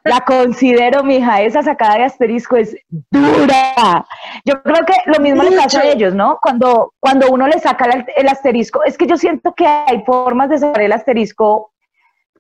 La 0.04 0.22
considero, 0.22 1.04
mija, 1.04 1.42
esa 1.42 1.62
sacada 1.64 1.96
de 1.96 2.04
asterisco 2.06 2.56
es 2.58 2.76
dura. 3.12 4.06
Yo 4.46 4.62
creo 4.64 4.86
que 4.86 4.94
lo 5.06 5.20
mismo 5.20 5.44
le 5.44 5.52
pasa 5.52 5.80
a 5.80 5.84
Mucho. 5.84 5.96
ellos, 5.96 6.14
¿no? 6.14 6.40
Cuando, 6.42 6.94
cuando 7.00 7.30
uno 7.30 7.48
le 7.48 7.60
saca 7.60 7.86
el, 7.86 8.06
el 8.16 8.28
asterisco, 8.28 8.84
es 8.84 8.98
que 8.98 9.08
yo 9.08 9.18
siento 9.18 9.54
que 9.54 9.66
hay 9.68 10.04
formas 10.06 10.50
de 10.50 10.60
sacar 10.60 10.82
el 10.82 10.92
asterisco 10.92 11.72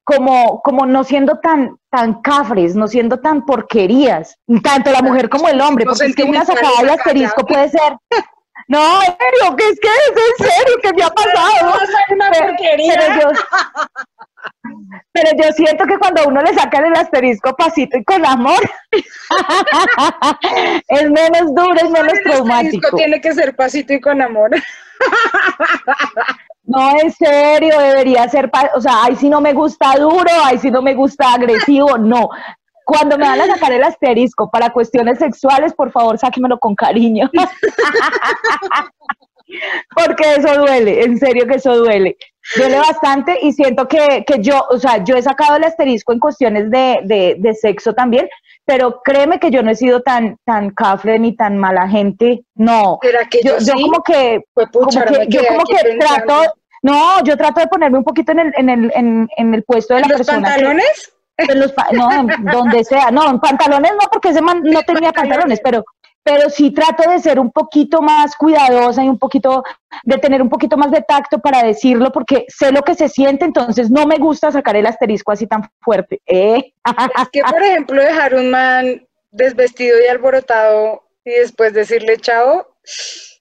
como, 0.03 0.61
como 0.61 0.85
no 0.85 1.03
siendo 1.03 1.39
tan, 1.39 1.77
tan 1.89 2.21
cafres, 2.21 2.75
no 2.75 2.87
siendo 2.87 3.19
tan 3.19 3.45
porquerías, 3.45 4.37
tanto 4.63 4.89
la 4.91 5.01
mujer 5.01 5.29
como 5.29 5.49
el 5.49 5.59
hombre, 5.59 5.83
No 5.83 5.91
porque 5.91 6.05
es 6.05 6.15
que 6.15 6.23
una 6.23 6.45
sacada 6.45 6.69
de 6.81 6.91
acá, 6.91 6.93
asterisco 6.93 7.45
puede 7.45 7.67
ser. 7.69 7.97
No, 8.69 8.79
en 9.01 9.15
serio, 9.17 9.55
que 9.57 9.63
es 9.69 9.79
que 9.79 9.87
es 9.87 10.39
en 10.39 10.45
serio 10.51 10.75
que 10.81 10.93
me 10.93 11.03
ha 11.03 11.09
pasado. 11.09 11.73
una 12.09 12.31
Pero- 12.31 12.45
porquería. 12.47 12.93
pero 12.97 13.21
yo, 13.21 13.29
pero 15.11 15.31
yo 15.41 15.51
siento 15.53 15.85
que 15.85 15.97
cuando 15.97 16.21
a 16.21 16.27
uno 16.27 16.41
le 16.41 16.53
sacan 16.53 16.85
el 16.85 16.93
asterisco 16.93 17.55
pasito 17.55 17.97
y 17.97 18.03
con 18.03 18.25
amor, 18.25 18.59
es 20.87 21.09
menos 21.09 21.55
duro, 21.55 21.75
es 21.75 21.89
menos 21.89 22.13
El 22.13 22.19
asterisco 22.19 22.31
traumático. 22.31 22.97
tiene 22.97 23.21
que 23.21 23.33
ser 23.33 23.55
pasito 23.55 23.93
y 23.93 24.01
con 24.01 24.21
amor. 24.21 24.51
No, 26.67 26.91
en 26.99 27.11
serio, 27.13 27.79
debería 27.79 28.27
ser, 28.27 28.51
o 28.75 28.81
sea, 28.81 29.03
ay, 29.03 29.15
si 29.15 29.29
no 29.29 29.39
me 29.39 29.53
gusta 29.53 29.95
duro, 29.97 30.29
ay, 30.43 30.57
si 30.57 30.69
no 30.69 30.81
me 30.81 30.95
gusta 30.95 31.33
agresivo, 31.33 31.97
no. 31.97 32.27
Cuando 32.83 33.17
me 33.17 33.25
van 33.25 33.39
a 33.39 33.47
sacar 33.47 33.71
el 33.71 33.83
asterisco 33.83 34.51
para 34.51 34.73
cuestiones 34.73 35.17
sexuales, 35.17 35.73
por 35.73 35.93
favor, 35.93 36.17
sáquemelo 36.17 36.59
con 36.59 36.75
cariño. 36.75 37.31
Porque 39.95 40.35
eso 40.35 40.55
duele, 40.59 41.05
en 41.05 41.17
serio 41.17 41.47
que 41.47 41.55
eso 41.55 41.73
duele. 41.77 42.17
Duele 42.55 42.77
bastante 42.79 43.37
y 43.41 43.51
siento 43.51 43.87
que, 43.87 44.23
que 44.25 44.39
yo, 44.41 44.65
o 44.69 44.77
sea, 44.79 45.03
yo 45.03 45.15
he 45.17 45.21
sacado 45.21 45.57
el 45.57 45.63
asterisco 45.65 46.13
en 46.13 46.19
cuestiones 46.19 46.71
de, 46.71 46.99
de, 47.03 47.35
de 47.39 47.53
sexo 47.53 47.93
también, 47.93 48.29
pero 48.65 49.01
créeme 49.03 49.39
que 49.39 49.51
yo 49.51 49.63
no 49.63 49.71
he 49.71 49.75
sido 49.75 50.01
tan, 50.01 50.37
tan 50.45 50.69
cafre 50.69 51.19
ni 51.19 51.35
tan 51.35 51.57
mala 51.57 51.87
gente, 51.89 52.43
no. 52.55 52.99
¿Será 53.01 53.25
que 53.29 53.41
yo, 53.43 53.57
Yo, 53.57 53.65
yo 53.65 53.73
sí? 53.77 53.81
como 53.81 54.01
que 54.03 54.41
Pues 54.53 54.67
como 54.71 54.89
yo 55.27 55.41
como 55.47 55.63
que 55.65 55.97
trato, 55.99 56.53
no, 56.83 57.23
yo 57.23 57.35
trato 57.35 57.59
de 57.59 57.67
ponerme 57.67 57.97
un 57.97 58.03
poquito 58.05 58.31
en 58.31 58.39
el, 58.39 58.53
en 58.55 58.69
el, 58.69 58.91
en, 58.95 59.27
en 59.35 59.53
el 59.53 59.63
puesto 59.63 59.95
de 59.95 60.01
la 60.01 60.07
¿Los 60.07 60.17
persona. 60.17 60.39
que- 60.55 60.61
pantalones? 60.63 61.13
en 61.39 61.59
los 61.59 61.71
no, 61.91 62.11
en 62.11 62.45
donde 62.45 62.83
sea, 62.83 63.11
no, 63.11 63.29
en 63.29 63.39
pantalones 63.39 63.91
no, 63.91 64.07
porque 64.11 64.29
ese 64.29 64.41
man 64.41 64.59
no 64.63 64.81
tenía 64.81 65.11
pantalones, 65.11 65.59
pero, 65.63 65.83
pero 66.27 66.49
sí 66.49 66.71
trato 66.71 67.09
de 67.09 67.19
ser 67.19 67.39
un 67.39 67.49
poquito 67.49 68.01
más 68.01 68.35
cuidadosa 68.35 69.01
y 69.01 69.07
un 69.07 69.17
poquito, 69.17 69.63
de 70.03 70.17
tener 70.17 70.41
un 70.41 70.49
poquito 70.49 70.75
más 70.75 70.91
de 70.91 71.01
tacto 71.01 71.39
para 71.39 71.63
decirlo, 71.63 72.11
porque 72.11 72.45
sé 72.49 72.73
lo 72.73 72.81
que 72.81 72.95
se 72.95 73.07
siente, 73.07 73.45
entonces 73.45 73.89
no 73.89 74.05
me 74.05 74.17
gusta 74.17 74.51
sacar 74.51 74.75
el 74.75 74.85
asterisco 74.85 75.31
así 75.31 75.47
tan 75.47 75.71
fuerte. 75.79 76.19
¿eh? 76.25 76.73
Es 77.17 77.29
que, 77.31 77.39
por 77.49 77.63
ejemplo, 77.63 78.01
dejar 78.01 78.35
un 78.35 78.51
man 78.51 79.07
desvestido 79.31 79.97
y 80.03 80.07
alborotado 80.07 81.03
y 81.23 81.31
después 81.31 81.71
decirle 81.71 82.17
chao, 82.17 82.75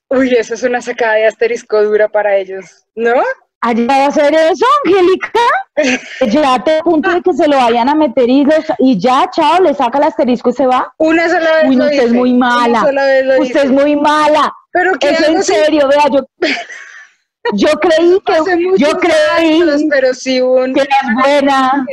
uy, 0.09 0.37
eso 0.37 0.55
es 0.55 0.63
una 0.63 0.81
sacada 0.81 1.15
de 1.15 1.27
asterisco 1.27 1.83
dura 1.83 2.07
para 2.07 2.37
ellos, 2.37 2.87
¿no? 2.95 3.21
Allá 3.69 3.87
va 3.89 4.05
a 4.05 4.07
hacer 4.09 4.33
eso, 4.35 4.65
Angélica. 4.85 5.31
Ya 6.31 6.63
te 6.65 6.83
punto 6.83 7.11
de 7.11 7.21
que 7.21 7.33
se 7.35 7.47
lo 7.49 7.57
vayan 7.57 7.89
a 7.91 7.95
meter 7.95 8.31
y, 8.31 8.45
los- 8.45 8.65
y 8.79 8.99
ya, 8.99 9.29
chao, 9.35 9.61
le 9.63 9.75
saca 9.75 9.99
el 9.99 10.05
asterisco 10.05 10.49
y 10.51 10.53
se 10.55 10.67
va. 10.67 10.95
Una 10.99 11.29
sola 11.29 11.51
vez 11.53 11.65
Uy, 11.69 11.77
no, 11.77 11.85
lo 11.85 11.91
usted 11.91 12.05
es 12.05 12.13
muy 12.13 12.33
una 12.33 12.47
mala. 12.49 12.81
sola 12.81 13.05
vez 13.05 13.25
lo 13.27 13.41
Usted 13.43 13.65
es 13.65 13.71
muy 13.71 13.97
mala. 13.97 14.53
Pero 14.73 14.93
¿qué 14.99 15.11
Eso 15.11 15.25
en 15.27 15.43
serio, 15.43 15.89
vea, 15.89 16.05
yo, 16.11 16.21
yo 17.53 17.69
creí 17.79 18.21
que, 18.25 18.77
yo 18.79 18.91
creí 18.99 19.61
años, 19.63 19.83
pero 19.91 20.15
sí 20.15 20.41
un... 20.41 20.73
que 20.73 20.81
eras 20.81 20.99
buena. 21.23 21.87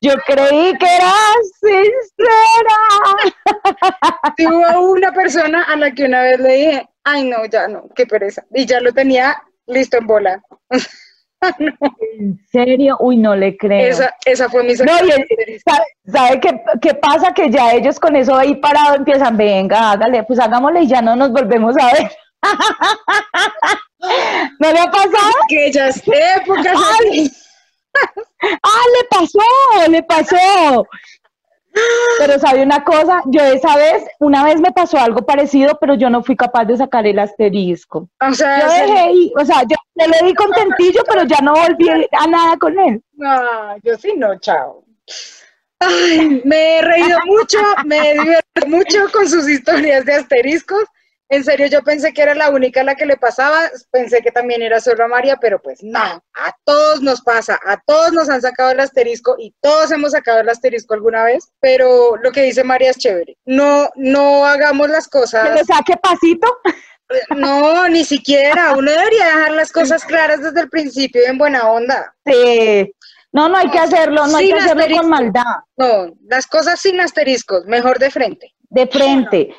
Yo 0.00 0.14
creí 0.26 0.76
que 0.78 0.96
eras 0.96 1.14
sincera. 1.60 2.76
sí 4.36 4.46
hubo 4.46 4.90
una 4.92 5.12
persona 5.12 5.62
a 5.64 5.76
la 5.76 5.92
que 5.92 6.04
una 6.04 6.22
vez 6.22 6.40
le 6.40 6.52
dije, 6.54 6.88
ay 7.04 7.24
no, 7.24 7.44
ya 7.46 7.68
no, 7.68 7.84
qué 7.94 8.04
pereza. 8.06 8.44
Y 8.52 8.66
ya 8.66 8.80
lo 8.80 8.92
tenía 8.92 9.40
listo 9.66 9.96
en 9.98 10.06
bola. 10.08 10.42
¿En 11.40 12.40
serio? 12.50 12.96
Uy, 13.00 13.16
no 13.16 13.36
le 13.36 13.56
creo. 13.56 13.90
Esa, 13.90 14.14
esa 14.24 14.48
fue 14.48 14.64
mi 14.64 14.74
No, 14.74 14.92
y. 15.04 15.10
¿sabe, 15.60 15.84
sabe 16.06 16.40
qué, 16.40 16.62
qué 16.80 16.94
pasa? 16.94 17.32
Que 17.32 17.50
ya 17.50 17.72
ellos 17.72 18.00
con 18.00 18.16
eso 18.16 18.34
ahí 18.34 18.56
parado 18.56 18.96
empiezan, 18.96 19.36
venga, 19.36 19.92
hágale, 19.92 20.24
pues 20.24 20.40
hagámosle 20.40 20.82
y 20.82 20.88
ya 20.88 21.00
no 21.00 21.14
nos 21.14 21.30
volvemos 21.30 21.76
a 21.78 21.92
ver. 21.92 22.10
¿No 24.58 24.72
le 24.72 24.78
ha 24.78 24.90
pasado? 24.90 25.32
Aquellas 25.44 26.02
épocas. 26.36 26.76
Ay. 27.00 27.30
¡Ah, 28.62 28.84
le 28.94 29.04
pasó! 29.10 29.90
¡Le 29.90 30.02
pasó! 30.02 30.86
Pero 32.18 32.38
sabe 32.38 32.62
una 32.62 32.84
cosa, 32.84 33.22
yo 33.26 33.40
esa 33.42 33.76
vez, 33.76 34.04
una 34.18 34.44
vez 34.44 34.60
me 34.60 34.72
pasó 34.72 34.98
algo 34.98 35.24
parecido, 35.24 35.78
pero 35.80 35.94
yo 35.94 36.10
no 36.10 36.22
fui 36.22 36.36
capaz 36.36 36.64
de 36.64 36.76
sacar 36.76 37.06
el 37.06 37.18
asterisco. 37.18 38.08
O 38.20 38.34
sea, 38.34 38.60
Yo 38.60 38.68
dejé 38.68 39.30
o 39.36 39.44
sea, 39.44 39.62
yo 39.62 39.76
Te 39.98 40.06
lo 40.08 40.26
di 40.26 40.34
contentillo, 40.34 41.02
pero 41.08 41.24
ya 41.24 41.38
no 41.42 41.52
volví 41.54 41.88
a 41.90 42.26
nada 42.26 42.56
con 42.56 42.78
él. 42.78 43.02
No, 43.14 43.76
yo 43.82 43.96
sí 43.98 44.12
no, 44.16 44.38
chao. 44.38 44.84
Ay, 45.80 46.40
me 46.44 46.78
he 46.78 46.82
reído 46.82 47.18
mucho, 47.26 47.58
me 47.84 48.10
he 48.10 48.12
divertido 48.14 48.66
mucho 48.66 49.12
con 49.12 49.28
sus 49.28 49.48
historias 49.48 50.04
de 50.04 50.14
asteriscos. 50.14 50.84
En 51.30 51.44
serio, 51.44 51.66
yo 51.66 51.82
pensé 51.82 52.14
que 52.14 52.22
era 52.22 52.34
la 52.34 52.48
única 52.48 52.80
a 52.80 52.84
la 52.84 52.94
que 52.94 53.04
le 53.04 53.18
pasaba, 53.18 53.68
pensé 53.90 54.22
que 54.22 54.30
también 54.30 54.62
era 54.62 54.80
solo 54.80 55.04
a 55.04 55.08
María, 55.08 55.36
pero 55.36 55.60
pues 55.60 55.82
no, 55.82 55.98
a 56.00 56.56
todos 56.64 57.02
nos 57.02 57.20
pasa, 57.20 57.60
a 57.66 57.78
todos 57.84 58.12
nos 58.14 58.30
han 58.30 58.40
sacado 58.40 58.70
el 58.70 58.80
asterisco 58.80 59.36
y 59.38 59.54
todos 59.60 59.90
hemos 59.92 60.12
sacado 60.12 60.40
el 60.40 60.48
asterisco 60.48 60.94
alguna 60.94 61.24
vez, 61.24 61.50
pero 61.60 62.16
lo 62.16 62.32
que 62.32 62.44
dice 62.44 62.64
María 62.64 62.90
es 62.90 62.96
chévere. 62.96 63.36
No, 63.44 63.90
no 63.96 64.46
hagamos 64.46 64.88
las 64.88 65.06
¿Que 65.06 65.18
cosas. 65.18 65.54
le 65.54 65.64
saque 65.64 65.96
pasito? 66.02 66.48
No, 67.36 67.88
ni 67.88 68.04
siquiera. 68.04 68.72
Uno 68.72 68.90
debería 68.90 69.26
dejar 69.26 69.52
las 69.52 69.72
cosas 69.72 70.04
claras 70.04 70.42
desde 70.42 70.60
el 70.60 70.68
principio 70.68 71.22
en 71.26 71.38
buena 71.38 71.70
onda. 71.70 72.14
Sí. 72.24 72.92
No, 73.32 73.48
no 73.48 73.56
hay 73.58 73.68
que 73.70 73.78
hacerlo, 73.78 74.26
no 74.26 74.36
hay 74.38 74.46
Sin 74.46 74.54
que 74.56 74.60
hacerlo 74.62 74.80
asterisco. 74.82 75.00
con 75.02 75.10
maldad. 75.10 75.42
No, 75.76 76.14
las 76.28 76.46
cosas 76.46 76.80
sin 76.80 77.00
asteriscos, 77.00 77.64
mejor 77.66 77.98
de 77.98 78.10
frente. 78.10 78.54
de 78.70 78.86
frente. 78.86 79.54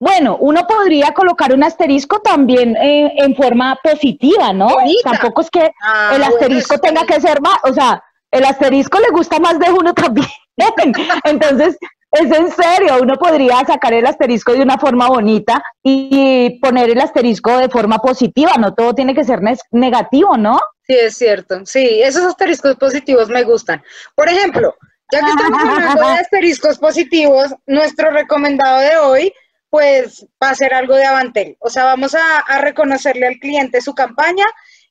Bueno, 0.00 0.36
uno 0.40 0.64
podría 0.68 1.12
colocar 1.12 1.52
un 1.52 1.64
asterisco 1.64 2.20
también 2.20 2.76
eh, 2.76 3.12
en 3.16 3.34
forma 3.34 3.76
positiva, 3.82 4.52
¿no? 4.52 4.68
Bonita. 4.68 5.10
Tampoco 5.10 5.40
es 5.42 5.50
que 5.50 5.70
Ah, 5.82 6.12
el 6.14 6.22
asterisco 6.22 6.78
tenga 6.78 7.04
que 7.04 7.20
ser 7.20 7.40
más, 7.40 7.58
o 7.64 7.72
sea, 7.74 8.02
el 8.30 8.44
asterisco 8.44 8.98
le 9.00 9.08
gusta 9.10 9.40
más 9.40 9.58
de 9.58 9.70
uno 9.72 9.92
también. 9.94 10.28
Entonces, 11.24 11.76
es 12.10 12.30
en 12.30 12.50
serio, 12.50 12.98
uno 13.02 13.16
podría 13.16 13.60
sacar 13.66 13.92
el 13.92 14.06
asterisco 14.06 14.52
de 14.52 14.62
una 14.62 14.78
forma 14.78 15.08
bonita 15.08 15.62
y 15.82 16.58
poner 16.60 16.90
el 16.90 17.00
asterisco 17.00 17.58
de 17.58 17.68
forma 17.68 17.98
positiva, 17.98 18.52
no 18.58 18.74
todo 18.74 18.94
tiene 18.94 19.14
que 19.14 19.24
ser 19.24 19.40
negativo, 19.72 20.36
¿no? 20.36 20.58
Sí, 20.86 20.94
es 20.94 21.16
cierto. 21.16 21.66
Sí, 21.66 22.00
esos 22.02 22.24
asteriscos 22.24 22.76
positivos 22.76 23.28
me 23.28 23.42
gustan. 23.42 23.82
Por 24.14 24.28
ejemplo, 24.28 24.74
ya 25.12 25.20
que 25.20 25.30
estamos 25.30 25.62
hablando 25.62 26.08
de 26.08 26.14
asteriscos 26.20 26.78
positivos, 26.78 27.54
nuestro 27.66 28.10
recomendado 28.10 28.80
de 28.80 28.96
hoy, 28.96 29.32
pues 29.68 30.26
va 30.42 30.50
a 30.50 30.54
ser 30.54 30.72
algo 30.72 30.94
de 30.94 31.04
Avantel. 31.04 31.56
O 31.60 31.68
sea, 31.68 31.84
vamos 31.84 32.14
a, 32.14 32.38
a 32.38 32.60
reconocerle 32.60 33.26
al 33.26 33.38
cliente 33.38 33.82
su 33.82 33.94
campaña 33.94 34.46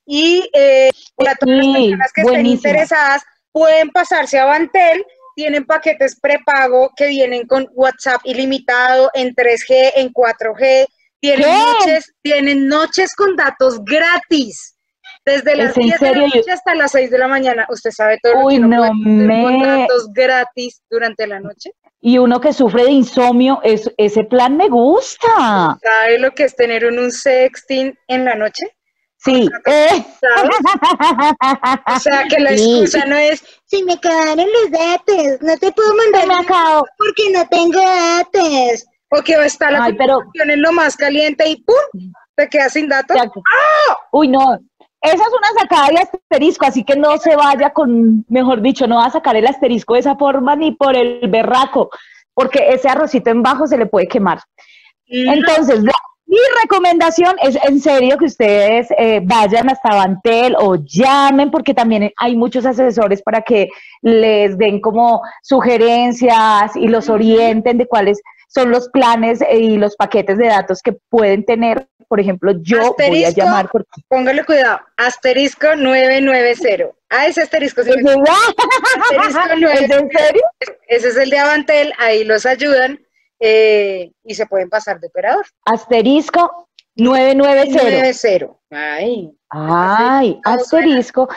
y 0.06 0.48
eh, 0.54 0.90
todas 1.16 1.36
las 1.42 1.74
personas 1.74 2.14
que 2.14 2.22
estén 2.22 2.46
interesadas 2.46 3.24
pueden 3.52 3.90
pasarse 3.90 4.38
a 4.38 4.44
Avantel. 4.44 5.04
Tienen 5.38 5.66
paquetes 5.66 6.20
prepago 6.20 6.90
que 6.96 7.06
vienen 7.10 7.46
con 7.46 7.68
WhatsApp 7.76 8.22
ilimitado 8.24 9.12
en 9.14 9.36
3G, 9.36 9.92
en 9.96 10.12
4G. 10.12 10.88
Tienen 11.20 11.46
¿Qué? 11.46 11.52
noches, 11.80 12.12
tienen 12.24 12.68
noches 12.68 13.14
con 13.16 13.36
datos 13.36 13.80
gratis. 13.86 14.76
Desde 15.24 15.56
las 15.56 15.72
¿Es 15.72 15.78
en 15.78 15.84
10 15.84 16.00
de 16.00 16.12
la 16.12 16.18
noche 16.22 16.52
hasta 16.52 16.74
las 16.74 16.92
6 16.92 17.12
de 17.12 17.18
la 17.20 17.28
mañana. 17.28 17.68
Usted 17.70 17.92
sabe 17.92 18.18
todo 18.24 18.34
lo 18.34 18.46
Uy, 18.48 18.56
que 18.56 18.60
uno 18.62 18.68
no 18.78 18.84
hacer 18.84 18.94
con 18.96 19.28
me- 19.28 19.66
datos 19.68 20.08
gratis 20.12 20.82
durante 20.90 21.28
la 21.28 21.40
noche. 21.40 21.70
Y 22.02 22.18
uno 22.18 22.42
que 22.42 22.52
sufre 22.54 22.86
de 22.86 22.92
insomnio, 22.92 23.60
es, 23.64 23.92
ese 23.98 24.24
plan 24.24 24.58
me 24.58 24.70
gusta. 24.70 25.78
¿Sabe 25.84 26.18
lo 26.20 26.32
que 26.32 26.46
es 26.46 26.56
tener 26.56 26.86
un, 26.86 26.98
un 26.98 27.12
sexting 27.12 27.96
en 28.08 28.26
la 28.26 28.34
noche? 28.36 28.76
Sí. 29.28 29.50
eh. 29.66 30.06
O 31.96 32.00
sea, 32.00 32.24
que 32.30 32.40
la 32.40 32.52
Sí. 32.58 32.82
excusa 32.82 33.06
no 33.06 33.16
es, 33.16 33.44
si 33.66 33.84
me 33.84 34.00
quedaron 34.00 34.38
los 34.38 34.72
datos, 34.72 35.42
no 35.42 35.58
te 35.58 35.72
puedo 35.72 35.94
mandar 35.96 36.22
Se 36.22 36.28
me 36.28 36.36
porque 36.98 37.30
no 37.34 37.48
tengo 37.50 37.80
datos. 37.80 38.86
O 39.10 39.22
que 39.22 39.34
está 39.46 39.72
la 39.72 39.84
Ay, 39.86 39.94
pero- 39.94 40.20
en 40.34 40.62
lo 40.62 40.72
más 40.74 40.96
caliente 40.98 41.48
y 41.48 41.58
¡pum! 41.64 42.12
Te 42.36 42.48
quedas 42.50 42.74
sin 42.74 42.90
datos. 42.90 43.16
Ya- 43.16 43.32
Uy, 44.12 44.28
no. 44.28 44.60
Esa 45.02 45.16
es 45.16 45.30
una 45.30 45.62
sacada 45.62 45.88
de 45.90 46.00
asterisco, 46.00 46.66
así 46.66 46.84
que 46.84 46.96
no 46.96 47.18
se 47.18 47.36
vaya 47.36 47.72
con, 47.72 48.26
mejor 48.30 48.62
dicho, 48.62 48.88
no 48.88 48.98
va 48.98 49.06
a 49.06 49.12
sacar 49.12 49.36
el 49.36 49.46
asterisco 49.48 49.94
de 49.94 50.00
esa 50.02 50.16
forma 50.16 50.56
ni 50.56 50.72
por 50.72 50.96
el 50.98 51.28
berraco, 51.30 51.90
porque 52.34 52.70
ese 52.70 52.90
arrocito 52.90 53.30
en 53.30 53.44
bajo 53.44 53.68
se 53.68 53.78
le 53.78 53.86
puede 53.86 54.08
quemar. 54.08 54.40
Entonces, 55.06 55.84
la- 55.84 55.94
mi 56.28 56.38
recomendación 56.62 57.36
es 57.42 57.58
en 57.68 57.80
serio 57.80 58.18
que 58.18 58.26
ustedes 58.26 58.88
eh, 58.98 59.22
vayan 59.24 59.70
hasta 59.70 59.96
Bantel 59.96 60.56
o 60.60 60.76
llamen, 60.76 61.50
porque 61.52 61.74
también 61.74 62.12
hay 62.18 62.36
muchos 62.36 62.66
asesores 62.66 63.22
para 63.22 63.42
que 63.42 63.70
les 64.02 64.58
den 64.58 64.82
como 64.82 65.22
sugerencias 65.42 66.76
y 66.76 66.88
los 66.88 67.10
orienten 67.10 67.78
de 67.78 67.88
cuáles 67.88 68.22
son 68.50 68.72
los 68.72 68.90
planes 68.90 69.42
eh, 69.42 69.58
y 69.58 69.78
los 69.78 69.96
paquetes 69.96 70.38
de 70.38 70.48
datos 70.48 70.82
que 70.82 70.94
pueden 71.10 71.46
tener. 71.46 71.88
Por 72.10 72.20
ejemplo, 72.22 72.54
yo 72.62 72.78
voy 72.78 73.24
a 73.24 73.28
Asterisco. 73.30 73.42
llamar 73.42 73.70
porque 73.70 73.90
Póngale 74.08 74.46
cuidado, 74.46 74.80
asterisco 74.96 75.76
990. 75.76 76.96
Ah, 77.10 77.28
ese 77.28 77.42
asterisco 77.42 77.84
sí 77.84 77.90
¿Es 77.90 77.98
me-? 78.04 78.12
Asterisco 78.12 78.30
¿Es 79.30 79.36
en 79.54 79.62
990. 79.62 80.20
serio? 80.20 80.42
Ese 80.88 81.08
es 81.10 81.18
el 81.18 81.30
de 81.30 81.40
Avantel, 81.40 81.94
ahí 82.00 82.24
los 82.24 82.46
ayudan 82.46 83.00
eh, 83.40 84.12
y 84.24 84.36
se 84.36 84.46
pueden 84.46 84.70
pasar 84.70 85.00
de 85.00 85.08
operador. 85.08 85.46
Asterisco 85.66 86.70
990. 86.96 87.84
90. 87.84 88.58
Ay, 88.72 89.32
Ay, 89.50 90.42
¿cómo 90.44 90.56
asterisco. 90.56 91.30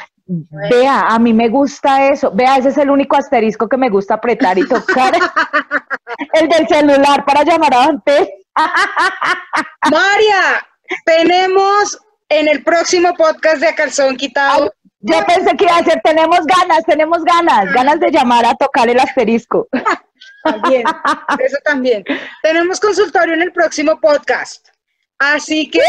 Vea, 0.71 1.07
a 1.09 1.19
mí 1.19 1.35
me 1.35 1.49
gusta 1.49 2.09
eso. 2.09 2.31
Vea, 2.33 2.59
ese 2.59 2.69
es 2.69 2.79
el 2.79 2.91
único 2.91 3.17
asterisco 3.17 3.69
que 3.69 3.77
me 3.77 3.91
gusta 3.91 4.15
apretar 4.15 4.59
y 4.59 4.67
tocar. 4.67 5.13
el 6.35 6.49
del 6.49 6.69
celular 6.69 7.25
para 7.25 7.43
llamar 7.43 7.75
a 7.75 7.85
antes. 7.85 8.29
María, 9.91 10.67
tenemos 11.05 11.99
en 12.29 12.49
el 12.49 12.63
próximo 12.63 13.13
podcast 13.15 13.57
de 13.57 13.69
A 13.69 13.75
Calzón 13.75 14.17
Quitado. 14.17 14.73
Yo 15.01 15.17
pensé 15.27 15.57
que 15.57 15.65
iba 15.65 15.77
a 15.77 15.83
decir, 15.83 16.01
tenemos 16.05 16.41
ganas, 16.47 16.85
tenemos 16.85 17.25
ganas, 17.25 17.73
ganas 17.73 17.99
de 18.01 18.11
llamar 18.11 18.45
a 18.45 18.55
tocar 18.55 18.89
el 18.89 19.01
asterisco. 19.01 19.67
También, 20.43 20.85
eso 21.39 21.59
también. 21.65 22.05
Tenemos 22.43 22.81
consultorio 22.81 23.35
en 23.35 23.43
el 23.43 23.53
próximo 23.53 24.01
podcast. 24.01 24.69
Así 25.19 25.71
que 25.71 25.83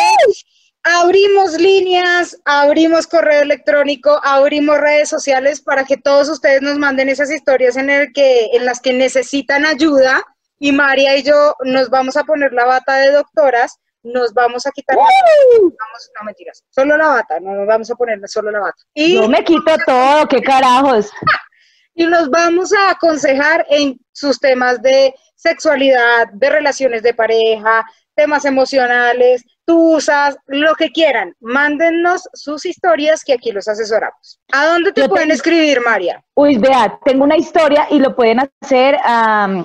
abrimos 0.83 1.53
líneas, 1.53 2.37
abrimos 2.45 3.07
correo 3.07 3.41
electrónico, 3.41 4.19
abrimos 4.23 4.79
redes 4.79 5.09
sociales 5.09 5.61
para 5.61 5.85
que 5.85 5.97
todos 5.97 6.29
ustedes 6.29 6.61
nos 6.61 6.77
manden 6.77 7.09
esas 7.09 7.31
historias 7.31 7.77
en, 7.77 7.89
el 7.89 8.11
que, 8.13 8.47
en 8.53 8.65
las 8.65 8.81
que 8.81 8.93
necesitan 8.93 9.65
ayuda. 9.65 10.23
Y 10.59 10.71
María 10.71 11.17
y 11.17 11.23
yo 11.23 11.55
nos 11.63 11.89
vamos 11.89 12.17
a 12.17 12.23
poner 12.23 12.53
la 12.53 12.65
bata 12.65 12.97
de 12.97 13.11
doctoras, 13.11 13.79
nos 14.03 14.33
vamos 14.33 14.65
a 14.67 14.71
quitar. 14.71 14.95
Vamos, 14.97 16.11
no 16.19 16.25
mentiras, 16.25 16.63
solo 16.69 16.97
la 16.97 17.07
bata, 17.07 17.39
no 17.39 17.53
nos 17.53 17.67
vamos 17.67 17.89
a 17.89 17.95
poner 17.95 18.19
solo 18.27 18.51
la 18.51 18.59
bata. 18.59 18.77
Y 18.93 19.15
Yo 19.15 19.27
me 19.27 19.43
quito 19.43 19.75
todo, 19.85 20.27
qué 20.27 20.41
carajos. 20.41 21.09
y 21.93 22.05
los 22.05 22.29
vamos 22.29 22.71
a 22.73 22.91
aconsejar 22.91 23.65
en 23.69 23.99
sus 24.11 24.39
temas 24.39 24.81
de 24.81 25.13
sexualidad, 25.35 26.27
de 26.33 26.49
relaciones 26.49 27.01
de 27.03 27.13
pareja, 27.13 27.85
temas 28.15 28.45
emocionales, 28.45 29.43
tusas, 29.65 30.37
lo 30.47 30.75
que 30.75 30.89
quieran. 30.89 31.33
Mándennos 31.39 32.27
sus 32.33 32.65
historias 32.65 33.23
que 33.23 33.33
aquí 33.33 33.51
los 33.51 33.67
asesoramos. 33.67 34.39
¿A 34.51 34.65
dónde 34.67 34.91
te 34.91 35.01
Yo 35.01 35.09
pueden 35.09 35.27
tengo- 35.29 35.35
escribir, 35.35 35.81
María? 35.81 36.23
Uy, 36.35 36.57
vea, 36.57 36.99
tengo 37.05 37.23
una 37.23 37.37
historia 37.37 37.87
y 37.89 37.99
lo 37.99 38.15
pueden 38.15 38.39
hacer 38.61 38.97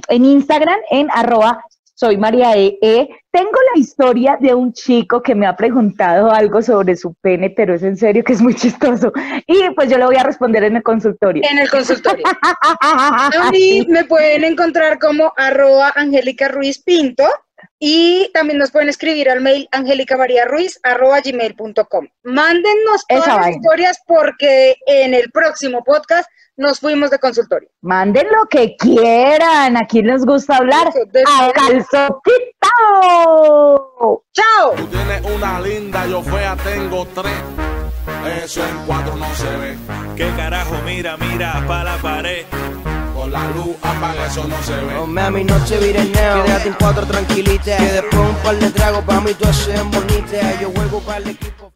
en 0.09 0.25
Instagram 0.25 0.79
en 0.91 1.09
arroba 1.13 1.65
soy 1.97 2.19
María 2.19 2.55
E. 2.57 2.79
E. 2.83 3.09
Tengo 3.31 3.59
la 3.75 3.81
historia 3.81 4.37
de 4.39 4.55
un 4.55 4.75
chico 4.75 5.23
que 5.23 5.35
me 5.35 5.47
ha 5.47 5.57
preguntado 5.57 6.31
algo 6.31 6.61
sobre 6.61 6.95
su 6.95 7.15
pene, 7.15 7.49
pero 7.51 7.75
es 7.75 7.83
en 7.83 7.97
serio 7.97 8.23
que 8.23 8.35
es 8.35 8.43
muy 8.43 8.55
chistoso. 8.55 9.13
Y 9.47 9.71
pues 9.75 9.91
yo 9.91 9.97
le 9.97 10.05
voy 10.05 10.17
a 10.17 10.23
responder 10.23 10.63
en 10.65 10.77
el 10.77 10.83
consultorio. 10.83 11.43
En 11.51 11.59
el 11.59 11.71
consultorio. 11.71 12.25
A 12.83 13.51
mí 13.51 13.87
me 13.89 14.05
pueden 14.05 14.45
encontrar 14.45 14.99
como 14.99 15.33
arroba 15.37 15.93
Angélica 15.97 16.49
Ruiz 16.49 16.83
Pinto 16.83 17.25
y 17.79 18.31
también 18.35 18.59
nos 18.59 18.71
pueden 18.71 18.91
escribir 18.91 19.31
al 19.31 19.41
mail 19.41 19.67
gmail.com. 19.73 20.19
Mándennos 22.25 23.07
todas 23.07 23.25
Esa 23.25 23.35
las 23.35 23.45
vaina. 23.45 23.57
historias 23.57 24.03
porque 24.07 24.77
en 24.87 25.15
el 25.15 25.31
próximo 25.31 25.83
podcast 25.83 26.29
nos 26.57 26.81
fuimos 26.81 27.11
de 27.11 27.19
consultorio. 27.19 27.69
Manden 27.83 28.27
lo 28.29 28.47
que 28.47 28.77
quieran, 28.77 29.77
aquí 29.77 30.03
les 30.03 30.25
gusta 30.25 30.57
hablar 30.57 30.89
a 30.89 31.53
calzotito. 31.53 32.25
¡Chao! 34.33 34.73
Tú 34.77 34.87
tienes 34.87 35.23
una 35.35 35.61
linda, 35.61 36.07
yo 36.07 36.23
fea 36.23 36.57
tengo 36.57 37.07
tres. 37.15 37.35
Eso 38.45 38.65
en 38.65 38.77
cuatro 38.87 39.15
no 39.17 39.35
se 39.35 39.57
ve. 39.57 39.77
¿Qué 40.17 40.31
carajo? 40.37 40.75
Mira, 40.85 41.17
mira, 41.17 41.65
pa' 41.67 41.85
la 41.85 41.97
pared. 41.97 42.45
Con 43.15 43.33
la 43.33 43.49
luz 43.51 43.77
apaga, 43.83 44.27
eso 44.27 44.45
no 44.47 44.61
se 44.63 44.75
ve. 44.75 44.95
No, 44.95 45.07
mami, 45.07 45.45
no 45.45 45.57
te 45.65 45.79
vires 45.79 46.09
neo. 46.11 46.45
Quédate 46.45 46.69
en 46.69 46.75
cuatro 46.75 47.07
tranquilita. 47.07 47.77
Que 47.77 47.93
después 47.93 48.29
un 48.29 48.37
par 48.37 48.57
de 48.57 48.71
tragos 48.71 49.05
pa' 49.05 49.21
mí 49.21 49.33
tú 49.35 49.49
haces 49.49 49.83
bonita. 49.85 50.61
Yo 50.61 50.71
juego 50.71 51.01
para 51.01 51.19
el 51.19 51.31
equipo. 51.31 51.73